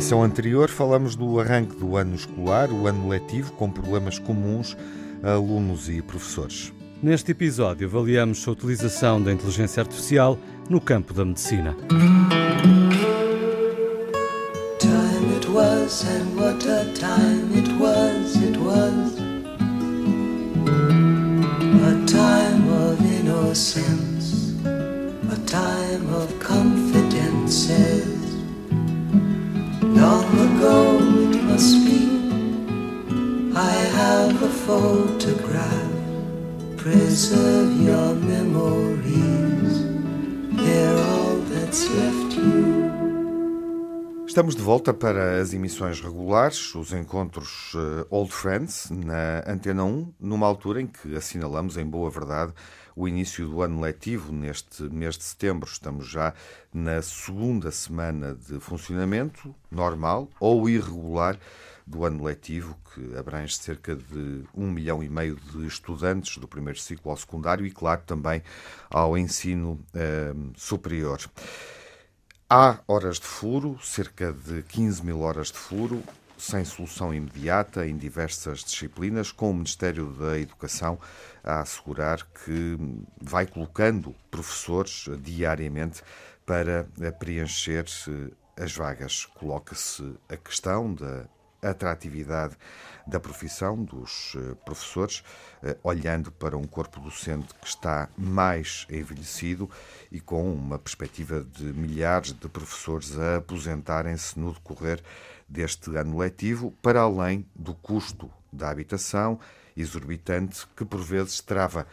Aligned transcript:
emissão 0.00 0.22
anterior 0.22 0.70
falamos 0.70 1.14
do 1.14 1.38
arranque 1.38 1.76
do 1.76 1.94
ano 1.94 2.14
escolar, 2.14 2.72
o 2.72 2.86
ano 2.86 3.06
letivo, 3.06 3.52
com 3.52 3.70
problemas 3.70 4.18
comuns 4.18 4.74
a 5.22 5.32
alunos 5.32 5.90
e 5.90 6.00
professores. 6.00 6.72
Neste 7.02 7.32
episódio 7.32 7.86
avaliamos 7.86 8.48
a 8.48 8.50
utilização 8.50 9.22
da 9.22 9.30
inteligência 9.30 9.82
artificial 9.82 10.38
no 10.70 10.80
campo 10.80 11.12
da 11.12 11.22
medicina. 11.22 11.76
Time 14.78 15.36
it 15.36 15.46
was 15.50 16.06
and 16.06 16.34
what 16.34 16.66
a 16.66 16.86
time 16.94 17.39
photograph. 34.70 35.90
Preserve 36.76 37.70
your 37.82 38.14
memories. 38.14 39.74
They're 40.62 40.98
all 41.10 41.38
that's 41.50 41.82
left 41.90 42.36
you. 42.36 42.90
Estamos 44.28 44.54
de 44.54 44.62
volta 44.62 44.94
para 44.94 45.40
as 45.40 45.52
emissões 45.52 46.00
regulares, 46.00 46.72
os 46.76 46.92
encontros 46.92 47.74
uh, 47.74 48.06
Old 48.10 48.32
Friends, 48.32 48.88
na 48.90 49.42
Antena 49.44 49.82
1, 49.82 50.14
numa 50.20 50.46
altura 50.46 50.80
em 50.80 50.86
que 50.86 51.16
assinalamos, 51.16 51.76
em 51.76 51.84
boa 51.84 52.08
verdade, 52.08 52.52
o 52.94 53.08
início 53.08 53.48
do 53.48 53.62
ano 53.62 53.80
letivo 53.80 54.32
neste 54.32 54.84
mês 54.84 55.18
de 55.18 55.24
setembro. 55.24 55.68
Estamos 55.68 56.06
já 56.06 56.32
na 56.72 57.02
segunda 57.02 57.72
semana 57.72 58.36
de 58.36 58.60
funcionamento 58.60 59.52
normal 59.68 60.28
ou 60.38 60.68
irregular 60.68 61.36
do 61.90 62.04
ano 62.04 62.22
letivo, 62.22 62.76
que 62.94 63.16
abrange 63.16 63.56
cerca 63.56 63.96
de 63.96 64.44
um 64.54 64.70
milhão 64.70 65.02
e 65.02 65.08
meio 65.08 65.34
de 65.36 65.66
estudantes 65.66 66.38
do 66.38 66.46
primeiro 66.46 66.78
ciclo 66.78 67.10
ao 67.10 67.16
secundário 67.16 67.66
e, 67.66 67.70
claro, 67.70 68.02
também 68.06 68.42
ao 68.88 69.18
ensino 69.18 69.84
eh, 69.92 70.32
superior. 70.56 71.20
Há 72.48 72.78
horas 72.86 73.18
de 73.18 73.26
furo, 73.26 73.78
cerca 73.82 74.32
de 74.32 74.62
15 74.62 75.04
mil 75.04 75.20
horas 75.20 75.48
de 75.48 75.58
furo, 75.58 76.02
sem 76.38 76.64
solução 76.64 77.12
imediata 77.12 77.86
em 77.86 77.96
diversas 77.96 78.60
disciplinas, 78.60 79.30
com 79.30 79.50
o 79.50 79.54
Ministério 79.54 80.12
da 80.12 80.38
Educação 80.38 80.98
a 81.44 81.60
assegurar 81.60 82.26
que 82.44 82.78
vai 83.20 83.46
colocando 83.46 84.14
professores 84.30 85.06
diariamente 85.20 86.02
para 86.46 86.88
preencher 87.18 87.84
as 88.56 88.72
vagas. 88.72 89.26
Coloca-se 89.26 90.14
a 90.28 90.36
questão 90.36 90.94
da 90.94 91.26
atratividade 91.62 92.56
da 93.06 93.18
profissão 93.18 93.82
dos 93.82 94.34
eh, 94.36 94.54
professores, 94.64 95.22
eh, 95.62 95.76
olhando 95.82 96.30
para 96.30 96.56
um 96.56 96.66
corpo 96.66 97.00
docente 97.00 97.52
que 97.60 97.66
está 97.66 98.08
mais 98.16 98.86
envelhecido 98.90 99.68
e 100.12 100.20
com 100.20 100.52
uma 100.52 100.78
perspectiva 100.78 101.42
de 101.42 101.64
milhares 101.64 102.32
de 102.32 102.48
professores 102.48 103.18
a 103.18 103.36
aposentarem-se 103.36 104.38
no 104.38 104.52
decorrer 104.52 105.02
deste 105.48 105.96
ano 105.96 106.18
letivo, 106.18 106.72
para 106.82 107.00
além 107.00 107.44
do 107.54 107.74
custo 107.74 108.30
da 108.52 108.70
habitação 108.70 109.38
exorbitante 109.76 110.66
que 110.76 110.84
por 110.84 111.00
vezes 111.00 111.40
trava 111.40 111.86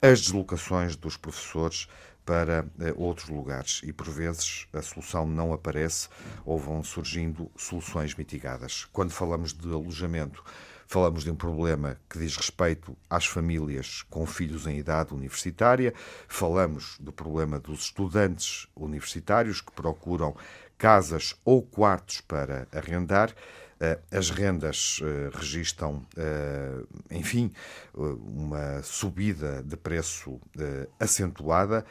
as 0.00 0.20
deslocações 0.20 0.96
dos 0.96 1.16
professores 1.16 1.88
para 2.24 2.66
eh, 2.80 2.92
outros 2.96 3.28
lugares 3.28 3.80
e 3.84 3.92
por 3.92 4.08
vezes 4.10 4.66
a 4.72 4.80
solução 4.80 5.26
não 5.26 5.52
aparece 5.52 6.08
ou 6.44 6.58
vão 6.58 6.82
surgindo 6.82 7.50
soluções 7.56 8.14
mitigadas. 8.14 8.86
Quando 8.92 9.12
falamos 9.12 9.52
de 9.52 9.70
alojamento, 9.72 10.42
falamos 10.86 11.24
de 11.24 11.30
um 11.30 11.36
problema 11.36 11.98
que 12.08 12.18
diz 12.18 12.36
respeito 12.36 12.96
às 13.08 13.26
famílias 13.26 14.02
com 14.08 14.26
filhos 14.26 14.66
em 14.66 14.78
idade 14.78 15.12
universitária, 15.12 15.92
falamos 16.28 16.96
do 16.98 17.12
problema 17.12 17.58
dos 17.58 17.84
estudantes 17.84 18.66
universitários 18.74 19.60
que 19.60 19.72
procuram 19.72 20.34
casas 20.78 21.34
ou 21.44 21.62
quartos 21.62 22.20
para 22.20 22.66
arrendar. 22.72 23.34
Eh, 23.80 23.98
as 24.10 24.30
rendas 24.30 25.00
eh, 25.02 25.30
registram, 25.34 26.02
eh, 26.16 26.82
enfim, 27.10 27.52
uma 27.94 28.82
subida 28.82 29.62
de 29.62 29.76
preço 29.76 30.40
acentuada, 30.98 31.84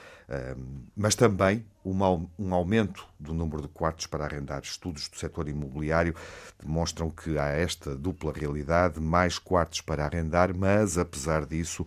mas 0.95 1.15
também 1.15 1.65
um 1.85 2.53
aumento 2.53 3.05
do 3.19 3.33
número 3.33 3.61
de 3.61 3.67
quartos 3.67 4.07
para 4.07 4.25
arrendar. 4.25 4.61
Estudos 4.63 5.07
do 5.07 5.17
setor 5.17 5.47
imobiliário 5.47 6.15
demonstram 6.61 7.09
que 7.09 7.37
há 7.37 7.47
esta 7.47 7.95
dupla 7.95 8.33
realidade: 8.33 8.99
mais 8.99 9.37
quartos 9.37 9.81
para 9.81 10.05
arrendar, 10.05 10.53
mas 10.53 10.97
apesar 10.97 11.45
disso, 11.45 11.85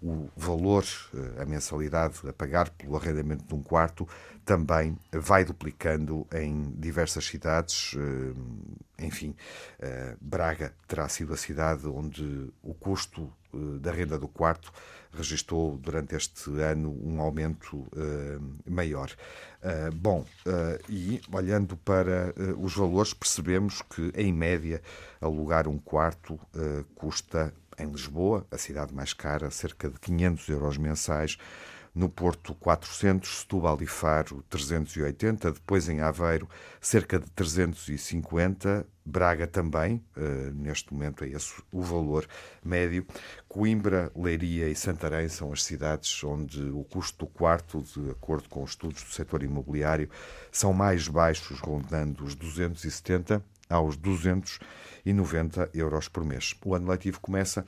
o 0.00 0.28
valor, 0.36 0.84
a 1.40 1.44
mensalidade 1.44 2.20
a 2.28 2.32
pagar 2.32 2.70
pelo 2.70 2.96
arrendamento 2.96 3.44
de 3.44 3.54
um 3.54 3.62
quarto 3.62 4.06
também 4.48 4.96
vai 5.12 5.44
duplicando 5.44 6.26
em 6.32 6.72
diversas 6.78 7.26
cidades. 7.26 7.94
Eh, 7.94 9.04
enfim, 9.04 9.36
eh, 9.78 10.16
Braga 10.18 10.72
terá 10.86 11.06
sido 11.06 11.34
a 11.34 11.36
cidade 11.36 11.86
onde 11.86 12.50
o 12.62 12.72
custo 12.72 13.30
eh, 13.52 13.78
da 13.78 13.92
renda 13.92 14.18
do 14.18 14.26
quarto 14.26 14.72
registrou 15.12 15.76
durante 15.76 16.16
este 16.16 16.48
ano 16.62 16.98
um 17.02 17.20
aumento 17.20 17.86
maior. 18.66 19.10
Bom, 19.94 20.22
e 20.86 21.18
olhando 21.32 21.78
para 21.78 22.34
os 22.58 22.76
valores, 22.76 23.14
percebemos 23.14 23.80
que, 23.80 24.12
em 24.14 24.30
média, 24.34 24.82
alugar 25.18 25.66
um 25.66 25.78
quarto 25.78 26.38
custa 26.94 27.54
em 27.78 27.86
Lisboa, 27.86 28.46
a 28.50 28.58
cidade 28.58 28.94
mais 28.94 29.14
cara, 29.14 29.50
cerca 29.50 29.88
de 29.88 29.98
500 29.98 30.48
euros 30.50 30.76
mensais 30.76 31.38
no 31.98 32.08
Porto 32.08 32.54
400, 32.54 33.40
Setúbal 33.40 33.76
e 33.82 33.86
Faro 33.86 34.44
380, 34.48 35.50
depois 35.50 35.88
em 35.88 36.00
Aveiro 36.00 36.48
cerca 36.80 37.18
de 37.18 37.28
350, 37.32 38.86
Braga 39.04 39.48
também, 39.48 40.04
uh, 40.16 40.52
neste 40.54 40.92
momento 40.92 41.24
é 41.24 41.28
esse 41.30 41.60
o 41.72 41.82
valor 41.82 42.24
médio. 42.64 43.04
Coimbra, 43.48 44.12
Leiria 44.14 44.68
e 44.68 44.76
Santarém 44.76 45.28
são 45.28 45.52
as 45.52 45.64
cidades 45.64 46.22
onde 46.22 46.62
o 46.70 46.84
custo 46.84 47.24
do 47.24 47.26
quarto, 47.26 47.82
de 47.82 48.10
acordo 48.10 48.48
com 48.48 48.62
os 48.62 48.70
estudos 48.70 49.02
do 49.02 49.10
setor 49.10 49.42
imobiliário, 49.42 50.08
são 50.52 50.72
mais 50.72 51.08
baixos, 51.08 51.58
rondando 51.58 52.22
os 52.22 52.36
270 52.36 53.42
aos 53.68 53.96
290 53.96 55.70
euros 55.74 56.06
por 56.06 56.24
mês. 56.24 56.54
O 56.64 56.74
ano 56.74 56.90
letivo 56.90 57.18
começa 57.18 57.66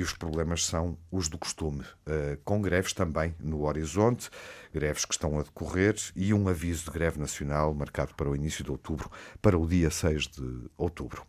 e 0.00 0.02
os 0.02 0.14
problemas 0.14 0.64
são 0.64 0.96
os 1.12 1.28
do 1.28 1.36
costume, 1.36 1.84
eh, 2.06 2.38
com 2.42 2.62
greves 2.62 2.94
também 2.94 3.34
no 3.38 3.66
horizonte, 3.66 4.30
greves 4.72 5.04
que 5.04 5.12
estão 5.12 5.38
a 5.38 5.42
decorrer 5.42 5.94
e 6.16 6.32
um 6.32 6.48
aviso 6.48 6.86
de 6.86 6.90
greve 6.90 7.20
nacional 7.20 7.74
marcado 7.74 8.14
para 8.14 8.30
o 8.30 8.34
início 8.34 8.64
de 8.64 8.70
outubro, 8.70 9.10
para 9.42 9.58
o 9.58 9.66
dia 9.66 9.90
6 9.90 10.28
de 10.28 10.70
outubro. 10.78 11.22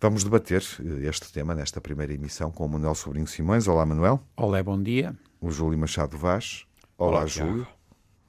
Vamos 0.00 0.24
debater 0.24 0.64
eh, 0.80 1.06
este 1.06 1.32
tema 1.32 1.54
nesta 1.54 1.80
primeira 1.80 2.12
emissão 2.12 2.50
com 2.50 2.66
o 2.66 2.68
Manuel 2.68 2.96
Sobrinho 2.96 3.28
Simões. 3.28 3.68
Olá, 3.68 3.86
Manuel. 3.86 4.20
Olá, 4.36 4.60
bom 4.64 4.82
dia. 4.82 5.16
O 5.40 5.52
Júlio 5.52 5.78
Machado 5.78 6.18
Vaz. 6.18 6.66
Olá, 6.98 7.18
Olá 7.18 7.26
Júlio. 7.26 7.68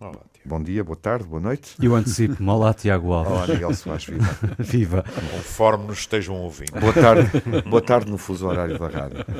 Olá, 0.01 0.21
Bom 0.45 0.63
dia, 0.63 0.81
boa 0.81 0.95
tarde, 0.95 1.25
boa 1.25 1.41
noite. 1.41 1.75
E 1.77 1.89
o 1.89 1.93
antecipo-me. 1.93 2.49
Olá, 2.49 2.73
Tiago 2.73 3.11
Alves. 3.19 3.33
Olá, 3.33 3.47
Miguel 3.47 3.73
Soares, 3.73 4.05
viva. 4.05 4.37
viva. 4.57 5.03
Conforme 5.03 5.87
nos 5.87 5.99
estejam 5.99 6.35
ouvindo. 6.35 6.79
Boa 6.79 6.93
tarde, 6.93 7.29
boa 7.69 7.81
tarde 7.81 8.09
no 8.09 8.17
fuso 8.17 8.47
horário 8.47 8.79
da 8.79 8.87
rádio. 8.87 9.25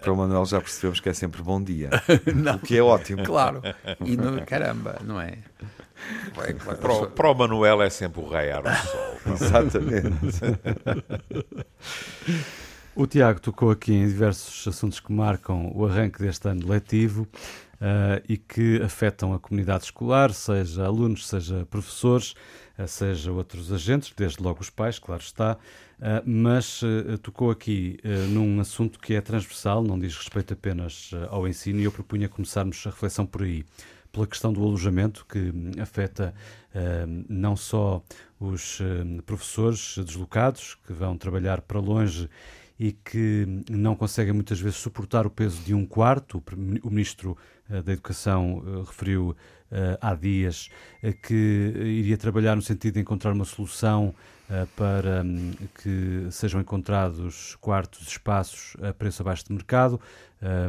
Para 0.00 0.10
o 0.10 0.16
Manuel 0.16 0.46
já 0.46 0.58
percebemos 0.58 1.00
que 1.00 1.10
é 1.10 1.12
sempre 1.12 1.42
bom 1.42 1.62
dia. 1.62 1.90
Não. 2.34 2.54
O 2.54 2.58
que 2.58 2.78
é 2.78 2.82
ótimo. 2.82 3.24
Claro. 3.24 3.60
E 4.02 4.16
no, 4.16 4.40
caramba, 4.46 5.00
não 5.04 5.20
é? 5.20 5.36
é 6.38 6.54
para, 6.54 6.92
o, 6.94 7.10
para 7.10 7.30
o 7.30 7.34
Manuel 7.34 7.82
é 7.82 7.90
sempre 7.90 8.22
o 8.22 8.26
raiar 8.26 8.62
o 8.64 8.74
sol. 8.86 9.18
Exatamente. 9.34 10.40
O 12.94 13.06
Tiago 13.06 13.38
tocou 13.38 13.70
aqui 13.70 13.92
em 13.92 14.06
diversos 14.06 14.66
assuntos 14.66 14.98
que 15.00 15.12
marcam 15.12 15.70
o 15.74 15.84
arranque 15.84 16.18
deste 16.18 16.48
ano 16.48 16.66
letivo 16.66 17.28
uh, 17.76 18.22
e 18.28 18.36
que 18.36 18.80
afetam 18.82 19.32
a 19.32 19.38
comunidade 19.38 19.84
escolar, 19.84 20.32
seja 20.32 20.84
alunos, 20.84 21.26
seja 21.26 21.66
professores, 21.66 22.34
uh, 22.78 22.86
seja 22.86 23.32
outros 23.32 23.72
agentes, 23.72 24.12
desde 24.16 24.42
logo 24.42 24.60
os 24.60 24.70
pais, 24.70 24.98
claro 24.98 25.22
está, 25.22 25.56
uh, 25.98 26.22
mas 26.24 26.80
tocou 27.22 27.50
aqui 27.50 27.98
num 28.30 28.60
assunto 28.60 28.98
que 28.98 29.14
é 29.14 29.20
transversal, 29.20 29.82
não 29.82 29.98
diz 29.98 30.16
respeito 30.16 30.52
apenas 30.52 31.10
ao 31.30 31.46
ensino, 31.46 31.80
e 31.80 31.84
eu 31.84 31.92
propunha 31.92 32.28
começarmos 32.28 32.82
a 32.86 32.90
reflexão 32.90 33.26
por 33.26 33.42
aí 33.42 33.64
pela 34.16 34.26
questão 34.26 34.50
do 34.50 34.62
alojamento, 34.62 35.26
que 35.28 35.52
afeta 35.78 36.34
uh, 36.74 37.24
não 37.28 37.54
só 37.54 38.02
os 38.40 38.80
uh, 38.80 39.22
professores 39.26 39.98
deslocados, 39.98 40.74
que 40.86 40.92
vão 40.94 41.18
trabalhar 41.18 41.60
para 41.60 41.78
longe 41.78 42.26
e 42.78 42.92
que 42.92 43.46
não 43.70 43.96
conseguem 43.96 44.32
muitas 44.32 44.60
vezes 44.60 44.78
suportar 44.78 45.26
o 45.26 45.30
peso 45.30 45.62
de 45.62 45.74
um 45.74 45.86
quarto. 45.86 46.42
O 46.82 46.90
Ministro 46.90 47.36
eh, 47.70 47.82
da 47.82 47.92
Educação 47.92 48.62
eh, 48.66 48.84
referiu 48.86 49.34
há 50.00 50.14
dias 50.14 50.70
que 51.22 51.72
iria 51.76 52.16
trabalhar 52.16 52.56
no 52.56 52.62
sentido 52.62 52.94
de 52.94 53.00
encontrar 53.00 53.32
uma 53.32 53.44
solução 53.44 54.14
para 54.76 55.24
um, 55.24 55.52
que 55.82 56.28
sejam 56.30 56.60
encontrados 56.60 57.56
quartos, 57.56 58.06
espaços 58.06 58.76
a 58.80 58.92
preço 58.92 59.22
abaixo 59.22 59.44
de 59.44 59.52
mercado, 59.52 60.00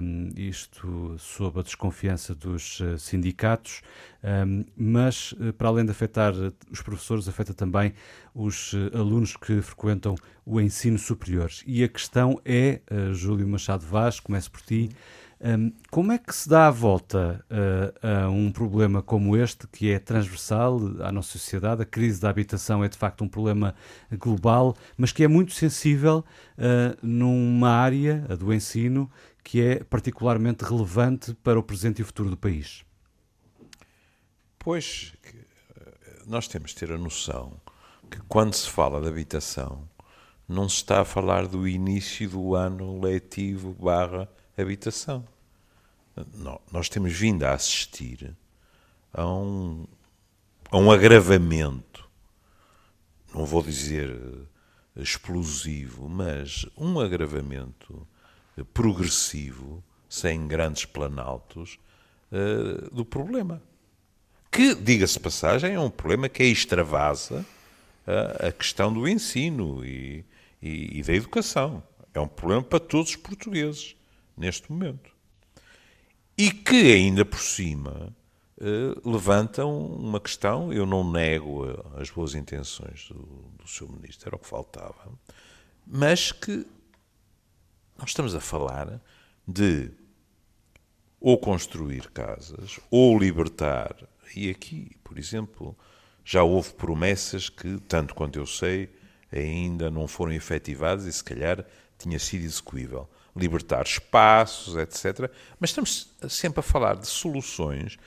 um, 0.02 0.30
isto 0.36 1.16
sob 1.20 1.60
a 1.60 1.64
desconfiança 1.64 2.34
dos 2.34 2.80
sindicatos, 2.98 3.82
um, 4.24 4.66
mas 4.76 5.36
para 5.58 5.68
além 5.68 5.86
de 5.86 5.92
afetar 5.92 6.34
os 6.72 6.82
professores, 6.82 7.28
afeta 7.28 7.54
também 7.54 7.94
os 8.34 8.74
alunos 8.94 9.38
que 9.38 9.62
frequentam 9.62 10.16
o 10.44 10.60
ensino 10.60 10.98
superior. 10.98 11.52
E 11.66 11.84
a 11.84 11.88
questão 11.88 12.42
é, 12.44 12.82
Júlio 13.14 13.48
Machado 13.48 13.86
Vaz, 13.86 14.20
começo 14.20 14.50
por 14.50 14.62
ti. 14.62 14.90
Um, 15.40 15.72
como 15.92 16.12
é 16.12 16.18
que 16.18 16.36
se 16.36 16.50
dá 16.50 16.68
a 16.68 16.72
volta 16.72 17.46
uh, 17.52 18.26
a 18.26 18.30
um 18.30 18.52
problema 18.52 19.04
como 19.04 19.38
este, 19.38 19.68
que 19.68 19.92
é 19.92 20.00
transversal 20.00 20.80
à 21.02 21.12
nossa 21.12 21.34
sociedade? 21.34 21.84
A 21.84 21.86
crise 21.86 22.20
da 22.20 22.30
habitação 22.30 22.84
é 22.84 22.90
de 22.90 22.98
facto 22.98 23.24
um 23.24 23.28
problema 23.28 23.76
global, 24.12 24.76
mas 24.98 25.12
que 25.12 25.24
é 25.24 25.28
muito 25.28 25.54
sensível 25.54 26.26
uh, 26.58 26.98
numa 27.06 27.70
área, 27.70 28.26
a 28.30 28.36
do 28.36 28.52
ensino, 28.52 29.10
que 29.44 29.62
é 29.62 29.84
particularmente 29.84 30.64
relevante 30.64 31.36
para 31.36 31.60
o 31.60 31.64
presente 31.64 32.00
e 32.00 32.02
o 32.02 32.06
futuro 32.06 32.32
do 32.32 32.38
país. 32.38 32.84
Pois, 34.58 35.14
nós 36.26 36.48
temos 36.48 36.72
de 36.72 36.78
ter 36.78 36.92
a 36.92 36.98
noção 36.98 37.62
que 38.10 38.20
quando 38.28 38.54
se 38.54 38.70
fala 38.70 39.00
de 39.00 39.08
habitação, 39.08 39.88
não 40.48 40.68
se 40.68 40.78
está 40.78 41.02
a 41.02 41.06
falar 41.06 41.48
do 41.48 41.68
início 41.68 42.30
do 42.30 42.56
ano 42.56 43.00
letivo 43.00 43.74
barra 43.74 44.28
habitação. 44.58 45.26
Nós 46.72 46.90
temos 46.90 47.14
vindo 47.14 47.44
a 47.44 47.54
assistir 47.54 48.36
a 49.14 49.26
um, 49.26 49.86
a 50.72 50.78
um 50.78 50.92
agravamento, 50.92 52.10
não 53.34 53.46
vou 53.46 53.62
dizer 53.62 54.10
eh, 54.10 55.02
explosivo, 55.02 56.10
mas 56.10 56.66
um 56.76 57.00
agravamento 57.00 58.08
progressivo, 58.74 59.84
sem 60.10 60.48
grandes 60.48 60.86
planaltos, 60.86 61.78
uh, 62.32 62.96
do 62.96 63.06
problema. 63.06 63.62
Que, 64.52 64.74
diga-se 64.74 65.20
passagem, 65.20 65.74
é 65.74 65.80
um 65.80 65.90
problema 65.90 66.28
que 66.28 66.44
extravasa 66.44 67.46
a 68.40 68.52
questão 68.52 68.92
do 68.92 69.08
ensino 69.08 69.86
e, 69.86 70.26
e, 70.62 71.00
e 71.00 71.04
da 71.04 71.14
educação. 71.14 71.84
É 72.14 72.20
um 72.20 72.28
problema 72.28 72.64
para 72.64 72.80
todos 72.80 73.10
os 73.12 73.16
portugueses 73.18 73.96
neste 74.38 74.72
momento. 74.72 75.12
E 76.38 76.52
que, 76.52 76.94
ainda 76.94 77.26
por 77.26 77.40
cima, 77.40 78.16
uh, 78.58 79.10
levantam 79.10 79.76
uma 79.76 80.20
questão, 80.20 80.72
eu 80.72 80.86
não 80.86 81.10
nego 81.10 81.66
as 81.96 82.10
boas 82.12 82.36
intenções 82.36 83.08
do, 83.10 83.24
do 83.58 83.68
seu 83.68 83.88
ministro, 83.88 84.30
era 84.30 84.36
o 84.36 84.40
que 84.40 84.48
faltava, 84.48 85.12
mas 85.86 86.32
que 86.32 86.68
nós 87.98 88.10
estamos 88.10 88.36
a 88.36 88.40
falar 88.40 89.02
de 89.48 89.92
ou 91.20 91.38
construir 91.38 92.12
casas, 92.12 92.80
ou 92.92 93.18
libertar. 93.18 93.96
E 94.36 94.50
aqui, 94.52 94.96
por 95.04 95.18
exemplo, 95.18 95.76
já 96.24 96.44
houve 96.44 96.74
promessas 96.74 97.50
que, 97.50 97.80
tanto 97.88 98.14
quanto 98.14 98.38
eu 98.38 98.46
sei, 98.46 98.90
ainda 99.32 99.90
não 99.90 100.08
foram 100.08 100.34
efetivadas 100.34 101.06
e 101.06 101.14
se 101.14 101.24
calhar 101.24 101.66
tinha 101.98 102.20
sido 102.20 102.44
execuível 102.44 103.10
libertar 103.38 103.84
espaços, 103.84 104.76
etc. 104.76 105.32
Mas 105.60 105.70
estamos 105.70 106.12
sempre 106.30 106.60
a 106.60 106.64
falar 106.64 106.96
de 106.96 107.08
soluções 107.08 107.98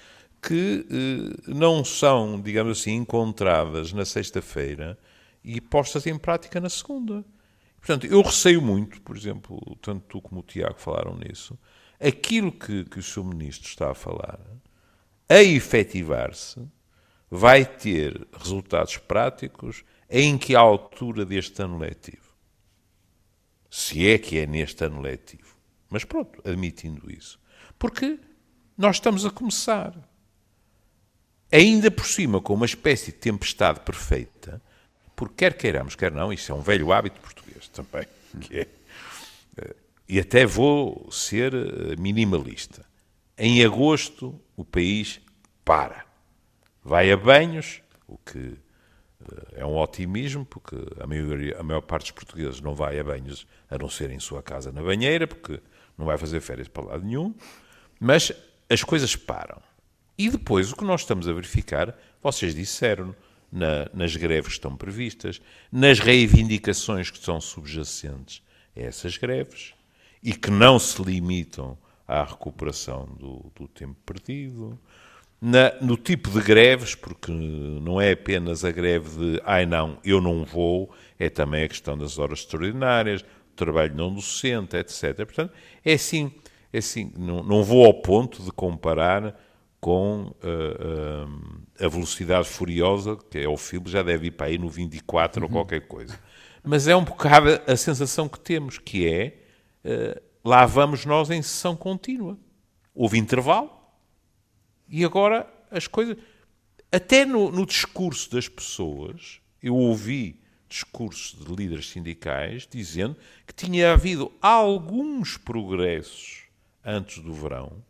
que 0.43 0.87
eh, 0.91 1.43
não 1.47 1.85
são, 1.85 2.41
digamos 2.41 2.81
assim, 2.81 2.93
encontradas 2.93 3.93
na 3.93 4.05
sexta-feira 4.05 4.99
e 5.44 5.61
postas 5.61 6.06
em 6.06 6.19
prática 6.19 6.61
na 6.61 6.69
segunda. 6.69 7.25
Portanto, 7.79 8.06
eu 8.06 8.21
receio 8.23 8.61
muito, 8.61 9.00
por 9.03 9.17
exemplo, 9.17 9.59
tanto 9.81 10.05
tu 10.06 10.21
como 10.21 10.41
o 10.41 10.44
Tiago 10.44 10.79
falaram 10.79 11.17
nisso, 11.17 11.59
aquilo 11.99 12.53
que, 12.53 12.85
que 12.85 12.99
o 12.99 13.03
seu 13.03 13.25
ministro 13.25 13.69
está 13.69 13.91
a 13.91 13.94
falar, 13.94 14.38
a 15.29 15.43
efetivar-se, 15.43 16.61
vai 17.31 17.65
ter 17.65 18.27
resultados 18.32 18.97
práticos 18.97 19.85
em 20.09 20.37
que 20.37 20.56
altura 20.56 21.25
deste 21.25 21.62
ano 21.62 21.79
letivo? 21.79 22.30
Se 23.70 24.08
é 24.08 24.19
que 24.19 24.38
é 24.38 24.46
neste 24.46 24.84
ano 24.84 25.00
letivo. 25.00 25.56
Mas 25.88 26.05
pronto, 26.05 26.40
admitindo 26.44 27.11
isso. 27.11 27.38
Porque 27.78 28.19
nós 28.76 28.96
estamos 28.96 29.25
a 29.25 29.31
começar. 29.31 29.94
Ainda 31.52 31.90
por 31.90 32.06
cima, 32.06 32.40
com 32.40 32.55
uma 32.55 32.67
espécie 32.67 33.06
de 33.06 33.19
tempestade 33.19 33.81
perfeita, 33.81 34.61
porque 35.17 35.34
quer 35.37 35.55
queiramos, 35.56 35.94
quer 35.94 36.12
não, 36.12 36.32
isso 36.32 36.52
é 36.52 36.55
um 36.55 36.62
velho 36.62 36.93
hábito 36.93 37.20
português 37.20 37.69
também, 37.69 38.06
que 38.40 38.61
é, 38.61 38.69
eh, 39.58 39.76
e 40.08 40.20
até 40.20 40.46
vou 40.46 41.11
ser 41.11 41.52
eh, 41.52 41.96
minimalista. 41.99 42.84
Em 43.37 43.64
agosto, 43.64 44.40
o 44.56 44.64
país 44.64 45.20
para. 45.64 46.05
Vai 46.84 47.11
a 47.11 47.17
banhos, 47.17 47.82
o 48.06 48.17
que 48.17 48.56
é 49.53 49.65
um 49.65 49.77
otimismo, 49.77 50.44
porque 50.44 50.77
a, 50.99 51.06
maioria, 51.06 51.59
a 51.59 51.62
maior 51.62 51.81
parte 51.81 52.05
dos 52.05 52.12
portugueses 52.12 52.61
não 52.61 52.75
vai 52.75 52.99
a 52.99 53.05
banhos 53.05 53.47
a 53.71 53.79
não 53.79 53.88
ser 53.88 54.11
em 54.11 54.19
sua 54.19 54.43
casa 54.43 54.73
na 54.73 54.82
banheira, 54.82 55.27
porque 55.27 55.61
não 55.97 56.06
vai 56.06 56.17
fazer 56.17 56.41
férias 56.41 56.69
para 56.69 56.85
lado 56.85 57.05
nenhum, 57.05 57.35
mas 57.99 58.32
as 58.69 58.82
coisas 58.82 59.17
param. 59.17 59.61
E 60.17 60.29
depois 60.29 60.73
o 60.73 60.77
que 60.77 60.85
nós 60.85 61.03
estamos 61.03 61.29
a 61.29 61.32
verificar, 61.32 61.97
vocês 62.23 62.55
disseram, 62.55 63.15
na, 63.50 63.88
nas 63.93 64.15
greves 64.15 64.49
que 64.49 64.55
estão 64.55 64.77
previstas, 64.77 65.41
nas 65.73 65.99
reivindicações 65.99 67.11
que 67.11 67.19
são 67.19 67.41
subjacentes 67.41 68.43
a 68.77 68.81
essas 68.81 69.17
greves 69.17 69.75
e 70.23 70.32
que 70.32 70.50
não 70.50 70.79
se 70.79 71.03
limitam 71.03 71.77
à 72.06 72.23
recuperação 72.23 73.06
do, 73.19 73.50
do 73.55 73.67
tempo 73.69 73.97
perdido, 74.05 74.79
na, 75.40 75.72
no 75.81 75.96
tipo 75.96 76.31
de 76.31 76.40
greves, 76.40 76.94
porque 76.94 77.32
não 77.32 78.00
é 78.00 78.12
apenas 78.12 78.64
a 78.64 78.70
greve 78.70 79.08
de 79.19 79.42
ai 79.44 79.64
não, 79.64 79.98
eu 80.04 80.20
não 80.20 80.44
vou, 80.44 80.90
é 81.19 81.31
também 81.31 81.64
a 81.64 81.69
questão 81.69 81.96
das 81.96 82.19
horas 82.19 82.40
extraordinárias, 82.40 83.25
trabalho 83.56 83.94
não 83.94 84.12
docente, 84.12 84.76
etc. 84.76 85.16
Portanto, 85.16 85.52
é 85.84 85.94
assim, 85.94 86.32
é 86.72 86.78
assim 86.78 87.12
não, 87.16 87.42
não 87.42 87.62
vou 87.62 87.84
ao 87.87 87.94
ponto 87.94 88.42
de 88.42 88.50
comparar 88.50 89.38
com 89.81 90.24
uh, 90.24 91.26
uh, 91.26 91.84
a 91.84 91.88
velocidade 91.88 92.46
furiosa, 92.46 93.17
que 93.31 93.38
é 93.38 93.48
o 93.48 93.56
filme, 93.56 93.88
já 93.88 94.03
deve 94.03 94.26
ir 94.26 94.32
para 94.32 94.48
aí 94.48 94.58
no 94.58 94.69
24 94.69 95.41
uhum. 95.41 95.46
ou 95.46 95.53
qualquer 95.53 95.86
coisa. 95.88 96.19
Mas 96.62 96.86
é 96.86 96.94
um 96.94 97.03
bocado 97.03 97.60
a 97.67 97.76
sensação 97.76 98.29
que 98.29 98.38
temos, 98.38 98.76
que 98.76 99.08
é 99.08 99.38
uh, 99.84 100.20
lá 100.44 100.67
vamos 100.67 101.06
nós 101.06 101.31
em 101.31 101.41
sessão 101.41 101.74
contínua. 101.74 102.36
Houve 102.94 103.19
intervalo, 103.19 103.70
e 104.91 105.05
agora 105.05 105.49
as 105.70 105.87
coisas. 105.87 106.17
Até 106.93 107.25
no, 107.25 107.53
no 107.53 107.65
discurso 107.65 108.31
das 108.32 108.49
pessoas, 108.49 109.41
eu 109.63 109.77
ouvi 109.77 110.41
discursos 110.69 111.39
de 111.39 111.55
líderes 111.55 111.89
sindicais 111.89 112.67
dizendo 112.69 113.17
que 113.47 113.55
tinha 113.55 113.93
havido 113.93 114.32
alguns 114.43 115.37
progressos 115.37 116.44
antes 116.85 117.23
do 117.23 117.32
verão, 117.32 117.82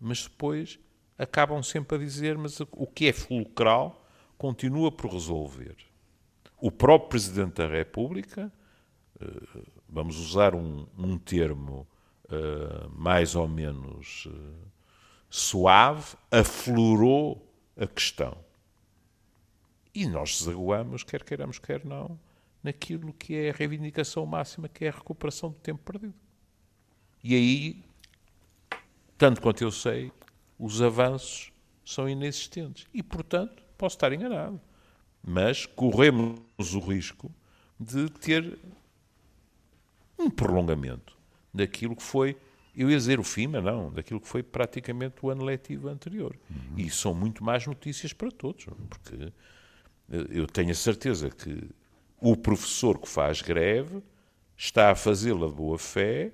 mas 0.00 0.24
depois 0.24 0.78
acabam 1.16 1.62
sempre 1.62 1.96
a 1.96 2.00
dizer, 2.00 2.36
mas 2.36 2.58
o 2.60 2.86
que 2.86 3.06
é 3.06 3.12
fulcral 3.12 4.04
continua 4.36 4.90
por 4.90 5.12
resolver. 5.12 5.76
O 6.58 6.70
próprio 6.70 7.10
Presidente 7.10 7.54
da 7.54 7.68
República, 7.68 8.52
eh, 9.20 9.60
vamos 9.88 10.18
usar 10.18 10.54
um, 10.54 10.86
um 10.96 11.18
termo 11.18 11.86
uh, 12.24 12.90
mais 12.90 13.34
ou 13.34 13.46
menos 13.46 14.26
uh, 14.26 14.73
suave, 15.36 16.16
aflorou 16.30 17.44
a 17.76 17.88
questão. 17.88 18.38
E 19.92 20.06
nós 20.06 20.38
desaguamos, 20.38 21.02
quer 21.02 21.24
queiramos, 21.24 21.58
quer 21.58 21.84
não, 21.84 22.16
naquilo 22.62 23.12
que 23.12 23.34
é 23.34 23.50
a 23.50 23.52
reivindicação 23.52 24.24
máxima, 24.24 24.68
que 24.68 24.84
é 24.84 24.90
a 24.90 24.92
recuperação 24.92 25.50
do 25.50 25.58
tempo 25.58 25.82
perdido. 25.82 26.14
E 27.24 27.34
aí, 27.34 27.84
tanto 29.18 29.40
quanto 29.40 29.64
eu 29.64 29.72
sei, 29.72 30.12
os 30.56 30.80
avanços 30.80 31.52
são 31.84 32.08
inexistentes. 32.08 32.86
E, 32.94 33.02
portanto, 33.02 33.60
posso 33.76 33.96
estar 33.96 34.12
enganado. 34.12 34.60
Mas 35.20 35.66
corremos 35.66 36.38
o 36.58 36.78
risco 36.78 37.28
de 37.80 38.08
ter 38.08 38.56
um 40.16 40.30
prolongamento 40.30 41.18
daquilo 41.52 41.96
que 41.96 42.04
foi 42.04 42.36
eu 42.76 42.90
ia 42.90 42.96
dizer 42.96 43.20
o 43.20 43.24
fim, 43.24 43.46
mas 43.46 43.62
não, 43.62 43.90
daquilo 43.92 44.20
que 44.20 44.28
foi 44.28 44.42
praticamente 44.42 45.16
o 45.22 45.30
ano 45.30 45.44
letivo 45.44 45.88
anterior. 45.88 46.36
Uhum. 46.50 46.78
E 46.78 46.90
são 46.90 47.14
muito 47.14 47.44
mais 47.44 47.66
notícias 47.66 48.12
para 48.12 48.30
todos, 48.30 48.66
porque 48.88 49.32
eh, 50.10 50.26
eu 50.30 50.46
tenho 50.46 50.70
a 50.70 50.74
certeza 50.74 51.30
que 51.30 51.68
o 52.20 52.36
professor 52.36 52.98
que 52.98 53.08
faz 53.08 53.40
greve 53.40 54.02
está 54.56 54.90
a 54.90 54.94
fazê-la 54.94 55.46
de 55.46 55.54
boa 55.54 55.78
fé, 55.78 56.32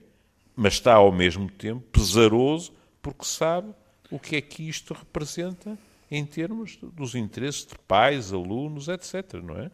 mas 0.54 0.74
está 0.74 0.94
ao 0.94 1.12
mesmo 1.12 1.50
tempo 1.50 1.80
pesaroso 1.90 2.72
porque 3.02 3.24
sabe 3.24 3.72
o 4.10 4.18
que 4.18 4.36
é 4.36 4.40
que 4.40 4.68
isto 4.68 4.94
representa 4.94 5.78
em 6.10 6.24
termos 6.24 6.76
dos 6.76 7.14
interesses 7.14 7.64
de 7.64 7.78
pais, 7.86 8.32
alunos, 8.32 8.88
etc. 8.88 9.34
Não 9.42 9.56
é? 9.58 9.70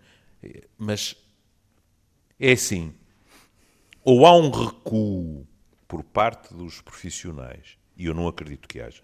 Mas 0.79 1.17
é 2.39 2.53
assim: 2.53 2.95
ou 4.05 4.27
há 4.27 4.37
um 4.37 4.51
recuo 4.51 5.47
por 5.87 6.03
parte 6.03 6.55
dos 6.55 6.81
profissionais, 6.81 7.79
e 7.97 8.07
eu 8.07 8.15
não 8.15 8.29
acredito 8.29 8.69
que 8.69 8.81
haja, 8.81 9.03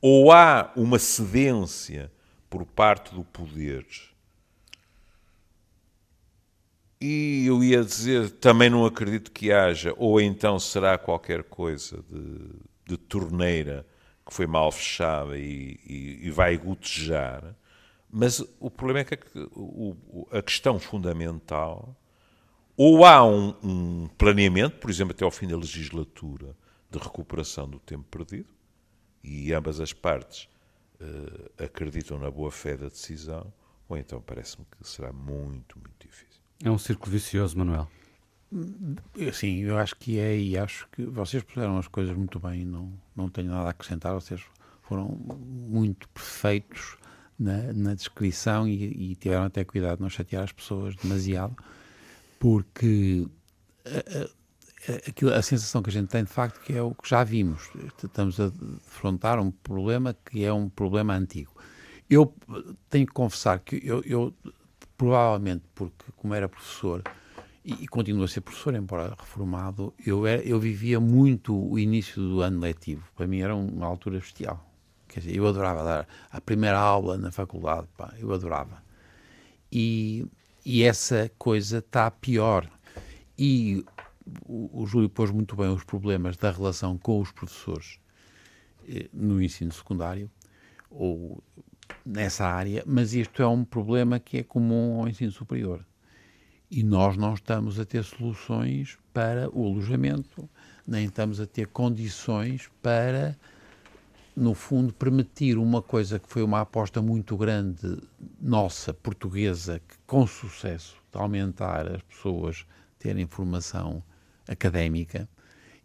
ou 0.00 0.32
há 0.32 0.72
uma 0.76 0.98
cedência 0.98 2.12
por 2.50 2.66
parte 2.66 3.14
do 3.14 3.24
poder. 3.24 3.86
E 7.00 7.44
eu 7.46 7.62
ia 7.62 7.84
dizer, 7.84 8.30
também 8.30 8.70
não 8.70 8.86
acredito 8.86 9.30
que 9.30 9.52
haja, 9.52 9.94
ou 9.96 10.20
então 10.20 10.58
será 10.58 10.96
qualquer 10.96 11.44
coisa 11.44 12.02
de, 12.08 12.48
de 12.86 12.96
torneira 12.96 13.86
que 14.26 14.32
foi 14.32 14.46
mal 14.46 14.72
fechada 14.72 15.36
e, 15.36 15.78
e, 15.86 16.26
e 16.26 16.30
vai 16.30 16.56
gotejar. 16.56 17.54
Mas 18.10 18.40
o 18.60 18.70
problema 18.70 19.00
é 19.00 19.04
que 19.04 19.14
a, 19.14 19.42
o, 19.54 20.28
a 20.30 20.40
questão 20.40 20.78
fundamental, 20.78 21.94
ou 22.76 23.04
há 23.04 23.24
um, 23.24 23.54
um 23.62 24.08
planeamento, 24.18 24.78
por 24.78 24.90
exemplo, 24.90 25.12
até 25.12 25.24
ao 25.24 25.30
fim 25.30 25.46
da 25.46 25.56
legislatura, 25.56 26.56
de 26.90 26.98
recuperação 26.98 27.68
do 27.68 27.78
tempo 27.78 28.04
perdido, 28.04 28.48
e 29.22 29.52
ambas 29.52 29.80
as 29.80 29.92
partes 29.92 30.48
uh, 31.00 31.62
acreditam 31.62 32.18
na 32.18 32.30
boa 32.30 32.50
fé 32.50 32.76
da 32.76 32.88
decisão, 32.88 33.52
ou 33.88 33.96
então 33.96 34.20
parece-me 34.20 34.64
que 34.64 34.86
será 34.86 35.12
muito, 35.12 35.78
muito 35.78 35.94
difícil. 35.98 36.40
É 36.62 36.70
um 36.70 36.78
círculo 36.78 37.12
vicioso, 37.12 37.56
Manuel. 37.56 37.88
Sim, 39.32 39.62
eu 39.62 39.76
acho 39.78 39.96
que 39.96 40.18
é 40.18 40.36
e 40.36 40.56
acho 40.56 40.88
que 40.92 41.04
vocês 41.04 41.42
puseram 41.42 41.76
as 41.76 41.88
coisas 41.88 42.16
muito 42.16 42.38
bem, 42.38 42.64
não, 42.64 42.92
não 43.16 43.28
tenho 43.28 43.50
nada 43.50 43.66
a 43.66 43.70
acrescentar, 43.70 44.14
vocês 44.14 44.40
foram 44.82 45.08
muito 45.08 46.08
perfeitos 46.10 46.96
na, 47.38 47.72
na 47.72 47.94
descrição 47.94 48.68
e, 48.68 49.10
e, 49.10 49.16
tiveram 49.16 49.44
até 49.44 49.64
cuidado 49.64 49.96
de 49.96 50.02
não 50.02 50.10
chatear 50.10 50.44
as 50.44 50.52
pessoas 50.52 50.94
demasiado, 50.94 51.56
porque 52.44 53.26
a, 53.86 54.20
a, 54.20 54.96
aquilo, 55.08 55.32
a 55.32 55.40
sensação 55.40 55.82
que 55.82 55.88
a 55.88 55.92
gente 55.94 56.08
tem 56.08 56.22
de 56.22 56.30
facto 56.30 56.60
que 56.60 56.74
é 56.74 56.82
o 56.82 56.94
que 56.94 57.08
já 57.08 57.24
vimos, 57.24 57.70
estamos 58.04 58.38
a 58.38 58.50
defrontar 58.50 59.40
um 59.40 59.50
problema 59.50 60.14
que 60.26 60.44
é 60.44 60.52
um 60.52 60.68
problema 60.68 61.14
antigo. 61.14 61.54
Eu 62.10 62.34
tenho 62.90 63.06
que 63.06 63.14
confessar 63.14 63.60
que 63.60 63.80
eu, 63.82 64.02
eu 64.04 64.34
provavelmente 64.94 65.64
porque 65.74 66.04
como 66.16 66.34
era 66.34 66.46
professor 66.46 67.02
e, 67.64 67.84
e 67.84 67.88
continuo 67.88 68.24
a 68.24 68.28
ser 68.28 68.42
professor, 68.42 68.74
embora 68.74 69.16
reformado, 69.18 69.94
eu, 70.04 70.26
era, 70.26 70.42
eu 70.42 70.60
vivia 70.60 71.00
muito 71.00 71.56
o 71.56 71.78
início 71.78 72.20
do 72.20 72.42
ano 72.42 72.60
letivo. 72.60 73.08
Para 73.16 73.26
mim 73.26 73.40
era 73.40 73.56
uma 73.56 73.86
altura 73.86 74.18
bestial. 74.18 74.70
Quer 75.08 75.20
dizer, 75.20 75.34
eu 75.34 75.46
adorava 75.46 75.82
dar 75.82 76.06
a 76.30 76.42
primeira 76.42 76.78
aula 76.78 77.16
na 77.16 77.32
faculdade, 77.32 77.88
pá, 77.96 78.12
eu 78.18 78.30
adorava. 78.34 78.84
E, 79.72 80.26
e 80.64 80.82
essa 80.82 81.30
coisa 81.38 81.78
está 81.78 82.10
pior. 82.10 82.70
E 83.38 83.84
o, 84.46 84.86
Júlio 84.86 85.08
pôs 85.08 85.30
muito 85.30 85.56
bem 85.56 85.68
os 85.68 85.84
problemas 85.84 86.36
da 86.36 86.50
relação 86.50 86.96
com 86.96 87.20
os 87.20 87.30
professores 87.30 87.98
eh, 88.88 89.08
no 89.12 89.42
ensino 89.42 89.72
secundário, 89.72 90.30
ou 90.90 91.42
nessa 92.04 92.46
área, 92.46 92.82
mas 92.86 93.12
isto 93.12 93.42
é 93.42 93.46
um 93.46 93.64
problema 93.64 94.18
que 94.18 94.38
é 94.38 94.42
comum 94.42 95.00
ao 95.00 95.08
ensino 95.08 95.32
superior 95.32 95.84
e 96.76 96.82
nós 96.82 97.16
não 97.16 97.34
estamos 97.34 97.78
a 97.78 97.84
ter 97.84 98.02
soluções 98.02 98.98
para 99.12 99.48
o 99.56 99.64
alojamento, 99.64 100.50
nem 100.84 101.06
estamos 101.06 101.40
a 101.40 101.46
ter 101.46 101.68
condições 101.68 102.68
para, 102.82 103.38
no 104.36 104.54
fundo, 104.54 104.92
permitir 104.92 105.56
uma 105.56 105.80
coisa 105.80 106.18
que 106.18 106.28
foi 106.28 106.42
uma 106.42 106.60
aposta 106.60 107.00
muito 107.00 107.36
grande 107.36 107.98
nossa, 108.40 108.92
portuguesa, 108.92 109.80
que, 109.86 109.96
com 110.06 110.26
sucesso, 110.26 110.96
de 111.12 111.18
aumentar 111.18 111.86
as 111.86 112.02
pessoas 112.02 112.66
terem 112.98 113.26
formação 113.26 114.02
académica 114.48 115.28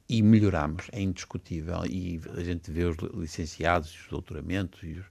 e 0.07 0.23
melhoramos, 0.23 0.87
é 0.91 1.01
indiscutível. 1.01 1.85
E 1.85 2.19
a 2.35 2.43
gente 2.43 2.71
vê 2.71 2.85
os 2.85 2.97
licenciados, 3.13 3.93
os 3.93 4.07
doutoramentos 4.07 4.81
e, 4.81 4.93
os, 4.93 5.05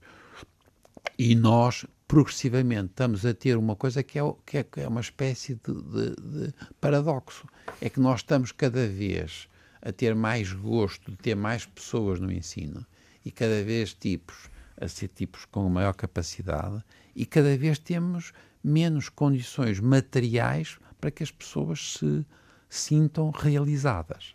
e 1.17 1.33
nós 1.35 1.85
progressivamente 2.07 2.87
estamos 2.87 3.25
a 3.25 3.33
ter 3.33 3.55
uma 3.55 3.75
coisa 3.75 4.03
que 4.03 4.19
é, 4.19 4.21
que 4.45 4.57
é, 4.57 4.63
que 4.63 4.81
é 4.81 4.87
uma 4.87 4.99
espécie 4.99 5.55
de, 5.55 5.73
de, 5.73 6.15
de, 6.15 6.53
paradoxo. 6.81 7.47
É 7.79 7.89
que 7.89 7.99
nós 7.99 8.19
estamos 8.19 8.51
cada 8.51 8.85
vez 8.87 9.47
a 9.81 9.93
ter 9.93 10.13
mais 10.13 10.51
gosto 10.51 11.11
de 11.11 11.17
ter 11.17 11.35
mais 11.35 11.65
pessoas 11.65 12.19
no 12.19 12.29
ensino 12.29 12.85
e 13.29 13.31
cada 13.31 13.63
vez 13.63 13.93
tipos 13.93 14.49
a 14.75 14.87
ser 14.87 15.07
tipos 15.09 15.45
com 15.45 15.69
maior 15.69 15.93
capacidade 15.93 16.83
e 17.15 17.27
cada 17.27 17.55
vez 17.55 17.77
temos 17.77 18.33
menos 18.63 19.07
condições 19.07 19.79
materiais 19.79 20.79
para 20.99 21.11
que 21.11 21.21
as 21.21 21.29
pessoas 21.29 21.93
se 21.93 22.25
sintam 22.67 23.29
realizadas. 23.29 24.33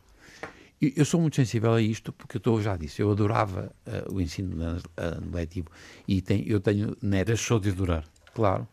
Eu 0.80 1.04
sou 1.04 1.20
muito 1.20 1.34
sensível 1.34 1.72
a 1.72 1.82
isto 1.82 2.12
porque 2.12 2.40
eu 2.42 2.62
já 2.62 2.76
disse, 2.76 3.02
eu 3.02 3.10
adorava 3.10 3.74
uh, 3.84 4.14
o 4.14 4.20
ensino 4.20 4.54
uh, 4.54 5.34
letivo 5.34 5.68
e 6.06 6.22
tem, 6.22 6.46
eu 6.46 6.60
tenho 6.60 6.96
netos. 7.02 7.34
Deixou 7.34 7.58
de 7.58 7.70
adorar. 7.70 8.04
Claro, 8.32 8.68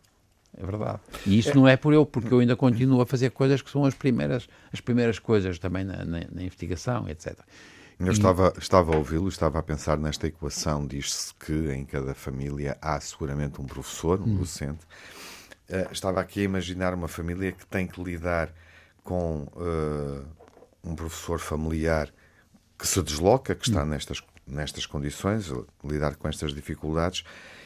é 0.56 0.64
verdade. 0.64 1.00
E 1.26 1.36
isso 1.36 1.50
é. 1.50 1.54
não 1.54 1.66
é 1.66 1.76
por 1.76 1.92
eu, 1.92 2.06
porque 2.06 2.32
eu 2.32 2.38
ainda 2.38 2.54
continuo 2.54 3.00
a 3.00 3.06
fazer 3.06 3.30
coisas 3.30 3.60
que 3.60 3.70
são 3.70 3.84
as 3.84 3.94
primeiras, 3.94 4.48
as 4.72 4.80
primeiras 4.80 5.18
coisas 5.18 5.58
também 5.58 5.84
na, 5.84 6.04
na, 6.04 6.20
na 6.30 6.42
investigação, 6.42 7.08
etc. 7.08 7.36
Eu 8.06 8.12
e... 8.12 8.16
estava, 8.16 8.52
estava 8.58 8.94
a 8.94 8.96
ouvi-lo, 8.98 9.28
estava 9.28 9.58
a 9.58 9.62
pensar 9.62 9.96
nesta 9.98 10.26
equação. 10.26 10.86
Diz-se 10.86 11.34
que 11.34 11.70
em 11.72 11.84
cada 11.84 12.14
família 12.14 12.76
há 12.80 12.98
seguramente 13.00 13.60
um 13.60 13.64
professor, 13.64 14.20
um 14.20 14.24
hum. 14.24 14.36
docente. 14.36 14.84
Uh, 15.68 15.92
estava 15.92 16.20
aqui 16.20 16.40
a 16.40 16.44
imaginar 16.44 16.94
uma 16.94 17.08
família 17.08 17.52
que 17.52 17.66
tem 17.66 17.86
que 17.86 18.02
lidar 18.02 18.52
com 19.02 19.48
um 20.84 20.94
professor 20.94 21.38
familiar 21.38 22.12
que 22.78 22.86
se 22.86 23.02
desloca, 23.02 23.54
que 23.54 23.68
está 23.68 23.82
hum. 23.82 23.86
nestas, 23.86 24.22
nestas 24.46 24.86
condições, 24.86 25.52
lidar 25.84 26.16
com 26.16 26.28
estas 26.28 26.52
dificuldades 26.52 27.24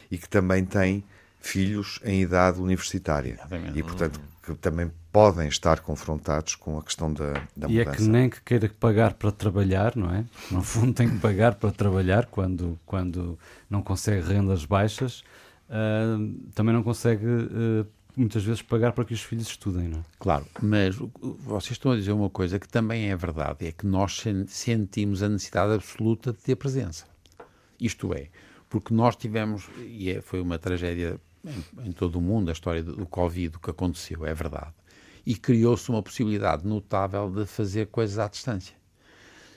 e 0.09 0.17
que 0.17 0.29
também 0.29 0.65
tem 0.65 1.03
filhos 1.39 1.99
em 2.03 2.21
idade 2.21 2.59
universitária 2.59 3.39
e, 3.75 3.83
portanto, 3.83 4.19
que 4.43 4.53
também 4.55 4.91
podem 5.17 5.47
estar 5.47 5.79
confrontados 5.79 6.53
com 6.53 6.77
a 6.77 6.83
questão 6.83 7.11
da, 7.11 7.33
da 7.55 7.67
e 7.67 7.71
mudança. 7.71 7.71
E 7.71 7.79
é 7.79 7.85
que 7.85 8.03
nem 8.03 8.29
que 8.29 8.39
queira 8.39 8.69
pagar 8.79 9.15
para 9.15 9.31
trabalhar, 9.31 9.95
não 9.95 10.13
é? 10.13 10.23
No 10.51 10.61
fundo 10.61 10.93
tem 10.93 11.09
que 11.09 11.17
pagar 11.17 11.55
para 11.55 11.71
trabalhar 11.71 12.27
quando, 12.27 12.79
quando 12.85 13.35
não 13.67 13.81
consegue 13.81 14.21
rendas 14.31 14.63
baixas, 14.63 15.23
uh, 15.69 16.51
também 16.53 16.71
não 16.71 16.83
consegue 16.83 17.25
uh, 17.25 17.87
muitas 18.15 18.43
vezes 18.43 18.61
pagar 18.61 18.91
para 18.91 19.05
que 19.05 19.15
os 19.15 19.23
filhos 19.23 19.47
estudem, 19.47 19.87
não 19.87 19.97
é? 19.97 20.03
Claro, 20.19 20.45
mas 20.61 20.95
vocês 21.19 21.71
estão 21.71 21.93
a 21.93 21.95
dizer 21.95 22.11
uma 22.11 22.29
coisa 22.29 22.59
que 22.59 22.67
também 22.67 23.09
é 23.09 23.15
verdade, 23.15 23.65
é 23.65 23.71
que 23.71 23.87
nós 23.87 24.23
sentimos 24.49 25.23
a 25.23 25.29
necessidade 25.29 25.73
absoluta 25.73 26.31
de 26.31 26.37
ter 26.37 26.55
presença. 26.55 27.05
Isto 27.81 28.13
é, 28.13 28.27
porque 28.69 28.93
nós 28.93 29.15
tivemos, 29.15 29.67
e 29.79 30.11
é, 30.11 30.21
foi 30.21 30.39
uma 30.39 30.59
tragédia 30.59 31.19
em, 31.43 31.87
em, 31.87 31.91
todo 31.91 32.19
o 32.19 32.21
mundo, 32.21 32.49
a 32.49 32.51
história 32.51 32.83
do 32.83 33.07
Covid, 33.07 33.57
o 33.57 33.59
que 33.59 33.71
aconteceu, 33.71 34.23
é 34.23 34.33
verdade, 34.35 34.73
e 35.27 35.35
criou-se 35.35 35.89
uma 35.89 36.01
possibilidade 36.01 36.65
notável 36.65 37.29
de 37.29 37.45
fazer 37.45 37.87
coisas 37.87 38.17
à 38.17 38.29
distância. 38.29 38.73